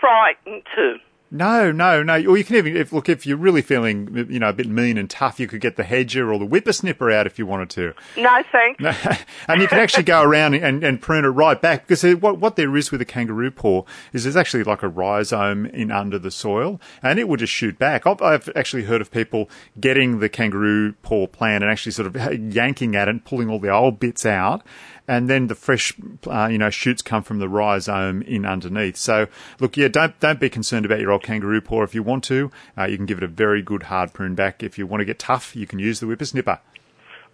frightened 0.00 0.62
too. 0.74 0.96
No, 1.34 1.72
no, 1.72 2.02
no. 2.02 2.12
Or 2.26 2.36
you 2.36 2.44
can 2.44 2.56
even, 2.56 2.76
if, 2.76 2.92
look, 2.92 3.08
if 3.08 3.26
you're 3.26 3.38
really 3.38 3.62
feeling, 3.62 4.26
you 4.28 4.38
know, 4.38 4.50
a 4.50 4.52
bit 4.52 4.68
mean 4.68 4.98
and 4.98 5.08
tough, 5.08 5.40
you 5.40 5.48
could 5.48 5.62
get 5.62 5.76
the 5.76 5.82
hedger 5.82 6.30
or 6.30 6.38
the 6.38 6.46
whippersnipper 6.46 7.10
out 7.10 7.26
if 7.26 7.38
you 7.38 7.46
wanted 7.46 7.70
to. 7.70 7.94
No, 8.18 8.42
thanks. 8.52 9.24
and 9.48 9.62
you 9.62 9.66
can 9.66 9.78
actually 9.78 10.02
go 10.02 10.22
around 10.22 10.52
and, 10.54 10.84
and 10.84 11.00
prune 11.00 11.24
it 11.24 11.28
right 11.28 11.58
back 11.58 11.86
because 11.86 12.02
what, 12.16 12.38
what 12.38 12.56
there 12.56 12.76
is 12.76 12.92
with 12.92 13.00
a 13.00 13.06
kangaroo 13.06 13.50
paw 13.50 13.84
is 14.12 14.24
there's 14.24 14.36
actually 14.36 14.62
like 14.62 14.82
a 14.82 14.88
rhizome 14.88 15.64
in 15.64 15.90
under 15.90 16.18
the 16.18 16.30
soil 16.30 16.78
and 17.02 17.18
it 17.18 17.26
will 17.26 17.38
just 17.38 17.52
shoot 17.52 17.78
back. 17.78 18.06
I've, 18.06 18.20
I've 18.20 18.50
actually 18.54 18.82
heard 18.82 19.00
of 19.00 19.10
people 19.10 19.48
getting 19.80 20.18
the 20.18 20.28
kangaroo 20.28 20.92
paw 21.00 21.26
plant 21.28 21.64
and 21.64 21.72
actually 21.72 21.92
sort 21.92 22.14
of 22.14 22.54
yanking 22.54 22.94
at 22.94 23.08
it 23.08 23.10
and 23.10 23.24
pulling 23.24 23.48
all 23.48 23.58
the 23.58 23.70
old 23.70 23.98
bits 23.98 24.26
out 24.26 24.66
and 25.12 25.28
then 25.28 25.48
the 25.48 25.54
fresh, 25.54 25.92
uh, 26.26 26.46
you 26.46 26.56
know, 26.56 26.70
shoots 26.70 27.02
come 27.02 27.22
from 27.22 27.38
the 27.38 27.48
rhizome 27.48 28.22
in 28.22 28.46
underneath. 28.46 28.96
So, 28.96 29.26
look, 29.60 29.76
yeah, 29.76 29.88
don't 29.88 30.18
don't 30.20 30.40
be 30.40 30.48
concerned 30.48 30.86
about 30.86 31.00
your 31.00 31.12
old 31.12 31.22
kangaroo 31.22 31.60
paw. 31.60 31.82
If 31.82 31.94
you 31.94 32.02
want 32.02 32.24
to, 32.24 32.50
uh, 32.78 32.84
you 32.84 32.96
can 32.96 33.04
give 33.04 33.18
it 33.18 33.24
a 33.24 33.28
very 33.28 33.60
good 33.60 33.84
hard 33.84 34.14
prune 34.14 34.34
back. 34.34 34.62
If 34.62 34.78
you 34.78 34.86
want 34.86 35.02
to 35.02 35.04
get 35.04 35.18
tough, 35.18 35.54
you 35.54 35.66
can 35.66 35.78
use 35.78 36.00
the 36.00 36.06
whippersnipper. 36.06 36.60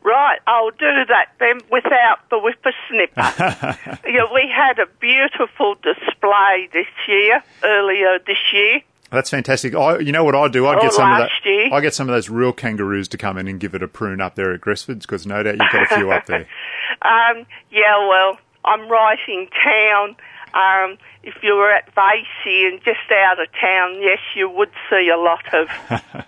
Right, 0.03 0.38
I'll 0.47 0.71
do 0.71 1.05
that 1.09 1.35
then 1.38 1.61
without 1.71 2.19
the 2.31 2.41
whippersnipper. 2.41 3.99
yeah, 4.07 4.27
we 4.35 4.51
had 4.53 4.81
a 4.81 4.87
beautiful 4.99 5.77
display 5.77 6.69
this 6.73 6.87
year, 7.07 7.45
earlier 7.62 8.19
this 8.27 8.38
year. 8.53 8.81
That's 9.11 9.31
fantastic. 9.31 9.75
I, 9.75 9.99
you 9.99 10.12
know 10.12 10.23
what 10.25 10.35
I 10.35 10.49
do? 10.49 10.66
I 10.66 10.77
Oh, 10.77 10.83
get 10.83 10.92
some 10.92 11.11
of 11.11 11.18
that. 11.18 11.31
year. 11.44 11.71
I 11.73 11.81
get 11.81 11.94
some 11.94 12.09
of 12.09 12.14
those 12.14 12.29
real 12.29 12.53
kangaroos 12.53 13.09
to 13.09 13.16
come 13.18 13.38
in 13.38 13.49
and 13.49 13.59
give 13.59 13.75
it 13.75 13.83
a 13.83 13.88
prune 13.88 14.21
up 14.21 14.35
there 14.35 14.53
at 14.53 14.61
Gresford's 14.61 15.07
because 15.07 15.27
no 15.27 15.42
doubt 15.42 15.53
you've 15.59 15.73
got 15.73 15.90
a 15.90 15.94
few 15.97 16.11
up 16.12 16.27
there. 16.27 16.47
Um, 17.01 17.47
yeah, 17.71 17.97
well, 18.09 18.38
I'm 18.64 18.88
right 18.90 19.18
in 19.29 19.47
town. 19.62 20.16
Um, 20.53 20.99
if 21.23 21.35
you 21.42 21.55
were 21.55 21.71
at 21.71 21.94
Vacy 21.94 22.66
and 22.66 22.81
just 22.83 22.99
out 23.12 23.38
of 23.40 23.47
town, 23.61 24.01
yes, 24.03 24.18
you 24.35 24.51
would 24.51 24.71
see 24.90 25.09
a 25.09 25.16
lot 25.16 25.44
of 25.55 25.68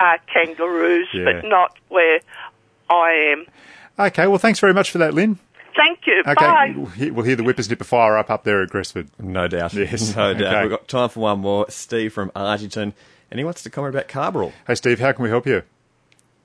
uh, 0.00 0.18
kangaroos, 0.32 1.08
Yeah. 1.14 1.24
but 1.40 1.48
not 1.48 1.76
where 1.88 2.20
I 2.90 3.32
am. 3.32 3.46
Okay, 3.98 4.26
well, 4.26 4.38
thanks 4.38 4.58
very 4.60 4.74
much 4.74 4.90
for 4.90 4.98
that, 4.98 5.14
Lynn. 5.14 5.38
Thank 5.76 6.00
you. 6.06 6.20
Okay, 6.26 6.34
Bye. 6.34 6.74
we'll 6.76 6.86
hear, 6.86 7.12
we'll 7.12 7.24
hear 7.24 7.36
the 7.36 7.42
whippersnipper 7.42 7.84
fire 7.84 8.16
up 8.16 8.30
up 8.30 8.44
there 8.44 8.62
at 8.62 8.70
Gresford. 8.70 9.08
No 9.18 9.46
doubt. 9.48 9.74
Yes. 9.74 10.16
No 10.16 10.32
doubt. 10.34 10.42
Okay. 10.54 10.62
We've 10.62 10.70
got 10.70 10.88
time 10.88 11.08
for 11.10 11.20
one 11.20 11.40
more. 11.40 11.66
Steve 11.68 12.12
from 12.12 12.30
Argenton, 12.30 12.92
and 13.30 13.38
he 13.38 13.44
wants 13.44 13.62
to 13.64 13.70
comment 13.70 13.94
about 13.94 14.08
Carbaryl. 14.08 14.52
Hey, 14.66 14.74
Steve, 14.74 14.98
how 15.00 15.12
can 15.12 15.22
we 15.22 15.28
help 15.28 15.46
you? 15.46 15.62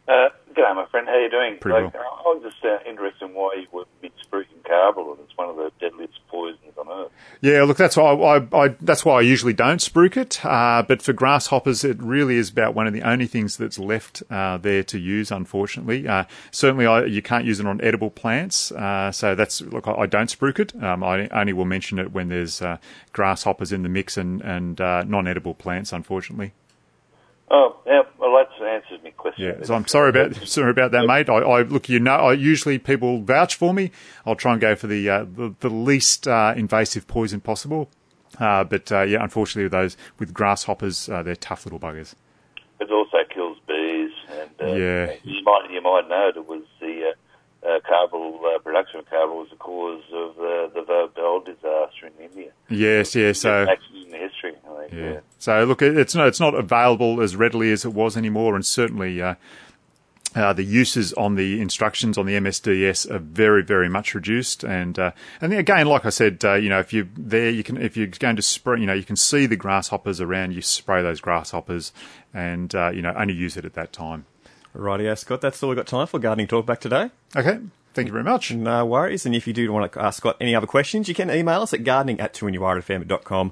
Uh, 0.07 0.29
g'day, 0.71 0.75
my 0.75 0.85
friend. 0.87 1.07
How 1.07 1.13
are 1.13 1.21
you 1.21 1.29
doing? 1.29 1.57
Pretty 1.59 1.83
Like, 1.83 1.95
I 1.95 2.21
was 2.25 2.43
just 2.43 2.63
uh, 2.63 2.77
interested 2.87 3.25
in 3.25 3.33
why 3.33 3.55
you 3.55 3.67
were 3.71 3.85
mid-spruiking 4.01 4.61
carbaryl. 4.63 5.17
It's 5.23 5.35
one 5.37 5.49
of 5.49 5.55
the 5.55 5.71
deadliest 5.79 6.19
poisons 6.27 6.77
on 6.77 6.87
earth. 6.89 7.11
Yeah, 7.41 7.63
look, 7.63 7.77
that's 7.77 7.97
why 7.97 8.13
I, 8.13 8.37
I, 8.37 8.65
I 8.65 8.67
that's 8.81 9.03
why 9.05 9.17
I 9.17 9.21
usually 9.21 9.53
don't 9.53 9.79
spruik 9.79 10.17
it. 10.17 10.43
Uh, 10.45 10.83
but 10.83 11.01
for 11.01 11.13
grasshoppers, 11.13 11.83
it 11.83 12.01
really 12.01 12.37
is 12.37 12.49
about 12.49 12.75
one 12.75 12.87
of 12.87 12.93
the 12.93 13.01
only 13.01 13.27
things 13.27 13.57
that's 13.57 13.79
left 13.79 14.23
uh, 14.29 14.57
there 14.57 14.83
to 14.83 14.99
use. 14.99 15.31
Unfortunately, 15.31 16.07
uh, 16.07 16.25
certainly 16.51 16.85
I, 16.85 17.05
you 17.05 17.21
can't 17.21 17.45
use 17.45 17.59
it 17.59 17.65
on 17.65 17.81
edible 17.81 18.09
plants. 18.09 18.71
Uh, 18.71 19.11
so 19.11 19.35
that's 19.35 19.61
look, 19.61 19.87
I, 19.87 19.93
I 19.93 20.05
don't 20.05 20.29
spruik 20.29 20.59
it. 20.59 20.81
Um, 20.83 21.03
I 21.03 21.27
only 21.29 21.53
will 21.53 21.65
mention 21.65 21.99
it 21.99 22.11
when 22.11 22.29
there's 22.29 22.61
uh, 22.61 22.77
grasshoppers 23.13 23.71
in 23.71 23.83
the 23.83 23.89
mix 23.89 24.17
and 24.17 24.41
and 24.41 24.79
uh, 24.79 25.03
non-edible 25.03 25.55
plants. 25.55 25.93
Unfortunately. 25.93 26.53
Oh, 27.53 27.75
yeah, 27.85 28.03
well, 28.17 28.31
that 28.37 28.65
answers 28.65 28.99
my 29.03 29.09
question. 29.09 29.43
Yeah, 29.59 29.65
so 29.65 29.73
I'm 29.73 29.85
sorry 29.85 30.09
about 30.09 30.35
sorry 30.47 30.71
about 30.71 30.91
that, 30.91 31.05
mate. 31.05 31.29
I, 31.29 31.35
I 31.35 31.61
look, 31.63 31.89
you 31.89 31.99
know, 31.99 32.13
I 32.15 32.33
usually 32.33 32.79
people 32.79 33.21
vouch 33.21 33.55
for 33.55 33.73
me. 33.73 33.91
I'll 34.25 34.35
try 34.37 34.53
and 34.53 34.61
go 34.61 34.73
for 34.75 34.87
the 34.87 35.09
uh, 35.09 35.25
the, 35.25 35.53
the 35.59 35.69
least 35.69 36.27
uh, 36.29 36.53
invasive 36.55 37.07
poison 37.07 37.41
possible. 37.41 37.89
Uh, 38.39 38.63
but 38.63 38.89
uh, 38.91 39.01
yeah, 39.01 39.21
unfortunately, 39.21 39.63
with 39.63 39.73
those 39.73 39.97
with 40.17 40.33
grasshoppers, 40.33 41.09
uh, 41.09 41.21
they're 41.23 41.35
tough 41.35 41.65
little 41.65 41.79
buggers. 41.79 42.15
It 42.79 42.89
also 42.89 43.17
kills 43.29 43.57
bees, 43.67 44.11
and 44.29 44.49
uh, 44.61 44.73
Yeah. 44.73 45.13
you 45.23 45.43
might 45.43 45.69
you 45.69 45.81
might 45.81 46.07
know 46.07 46.29
it 46.33 46.47
was 46.47 46.63
the 46.79 47.11
uh, 47.63 47.67
uh, 47.67 47.79
uh, 47.79 48.59
production 48.59 48.99
of 48.99 49.05
carbaryl 49.07 49.35
was 49.41 49.49
the 49.49 49.57
cause 49.57 50.03
of 50.13 50.31
uh, 50.39 50.73
the 50.73 50.83
Bhopal 50.87 51.41
disaster 51.41 52.07
in 52.07 52.25
India. 52.31 52.51
Yes, 52.69 53.13
yes. 53.13 53.41
So 53.41 53.67
Actually, 53.69 54.05
in 54.05 54.11
history, 54.19 54.53
I 54.65 54.87
think. 54.87 54.93
yeah. 54.93 55.19
So 55.41 55.63
look, 55.63 55.81
it's 55.81 56.13
not 56.13 56.27
it's 56.27 56.39
not 56.39 56.53
available 56.53 57.19
as 57.19 57.35
readily 57.35 57.71
as 57.71 57.83
it 57.83 57.93
was 57.93 58.15
anymore, 58.15 58.55
and 58.55 58.63
certainly. 58.63 59.21
Uh, 59.21 59.35
uh, 60.33 60.53
the 60.53 60.63
uses 60.63 61.11
on 61.15 61.35
the 61.35 61.59
instructions 61.59 62.17
on 62.17 62.25
the 62.25 62.35
MSDS 62.35 63.11
are 63.11 63.19
very, 63.19 63.63
very 63.63 63.89
much 63.89 64.15
reduced, 64.15 64.63
and 64.63 64.97
uh, 64.97 65.11
and 65.41 65.51
again, 65.51 65.87
like 65.87 66.05
I 66.05 66.09
said, 66.09 66.45
uh, 66.45 66.53
you 66.53 66.69
know, 66.69 66.79
if 66.79 66.93
you're 66.93 67.09
there, 67.17 67.49
you 67.49 67.63
can 67.63 67.75
if 67.75 67.97
you're 67.97 68.07
going 68.07 68.37
to 68.37 68.41
spray, 68.41 68.79
you 68.79 68.85
know, 68.85 68.93
you 68.93 69.03
can 69.03 69.17
see 69.17 69.45
the 69.45 69.57
grasshoppers 69.57 70.21
around, 70.21 70.53
you 70.53 70.61
spray 70.61 71.01
those 71.01 71.19
grasshoppers, 71.19 71.91
and 72.33 72.73
uh, 72.73 72.91
you 72.91 73.01
know, 73.01 73.13
only 73.17 73.33
use 73.33 73.57
it 73.57 73.65
at 73.65 73.73
that 73.73 73.91
time. 73.91 74.25
Rightio, 74.73 75.17
Scott. 75.17 75.41
That's 75.41 75.61
all 75.61 75.67
we've 75.67 75.75
got 75.75 75.87
time 75.87 76.07
for 76.07 76.17
gardening 76.17 76.47
talk 76.47 76.65
back 76.65 76.79
today. 76.79 77.09
Okay, 77.35 77.59
thank 77.93 78.07
you 78.07 78.13
very 78.13 78.23
much. 78.23 78.53
No 78.53 78.85
worries. 78.85 79.25
And 79.25 79.35
if 79.35 79.47
you 79.47 79.51
do 79.51 79.69
want 79.73 79.91
to 79.91 80.01
ask 80.01 80.19
Scott 80.19 80.37
any 80.39 80.55
other 80.55 80.67
questions, 80.67 81.09
you 81.09 81.15
can 81.15 81.29
email 81.29 81.61
us 81.61 81.73
at 81.73 81.83
gardening 81.83 82.21
at 82.21 82.33
2NURFM.com. 82.33 83.51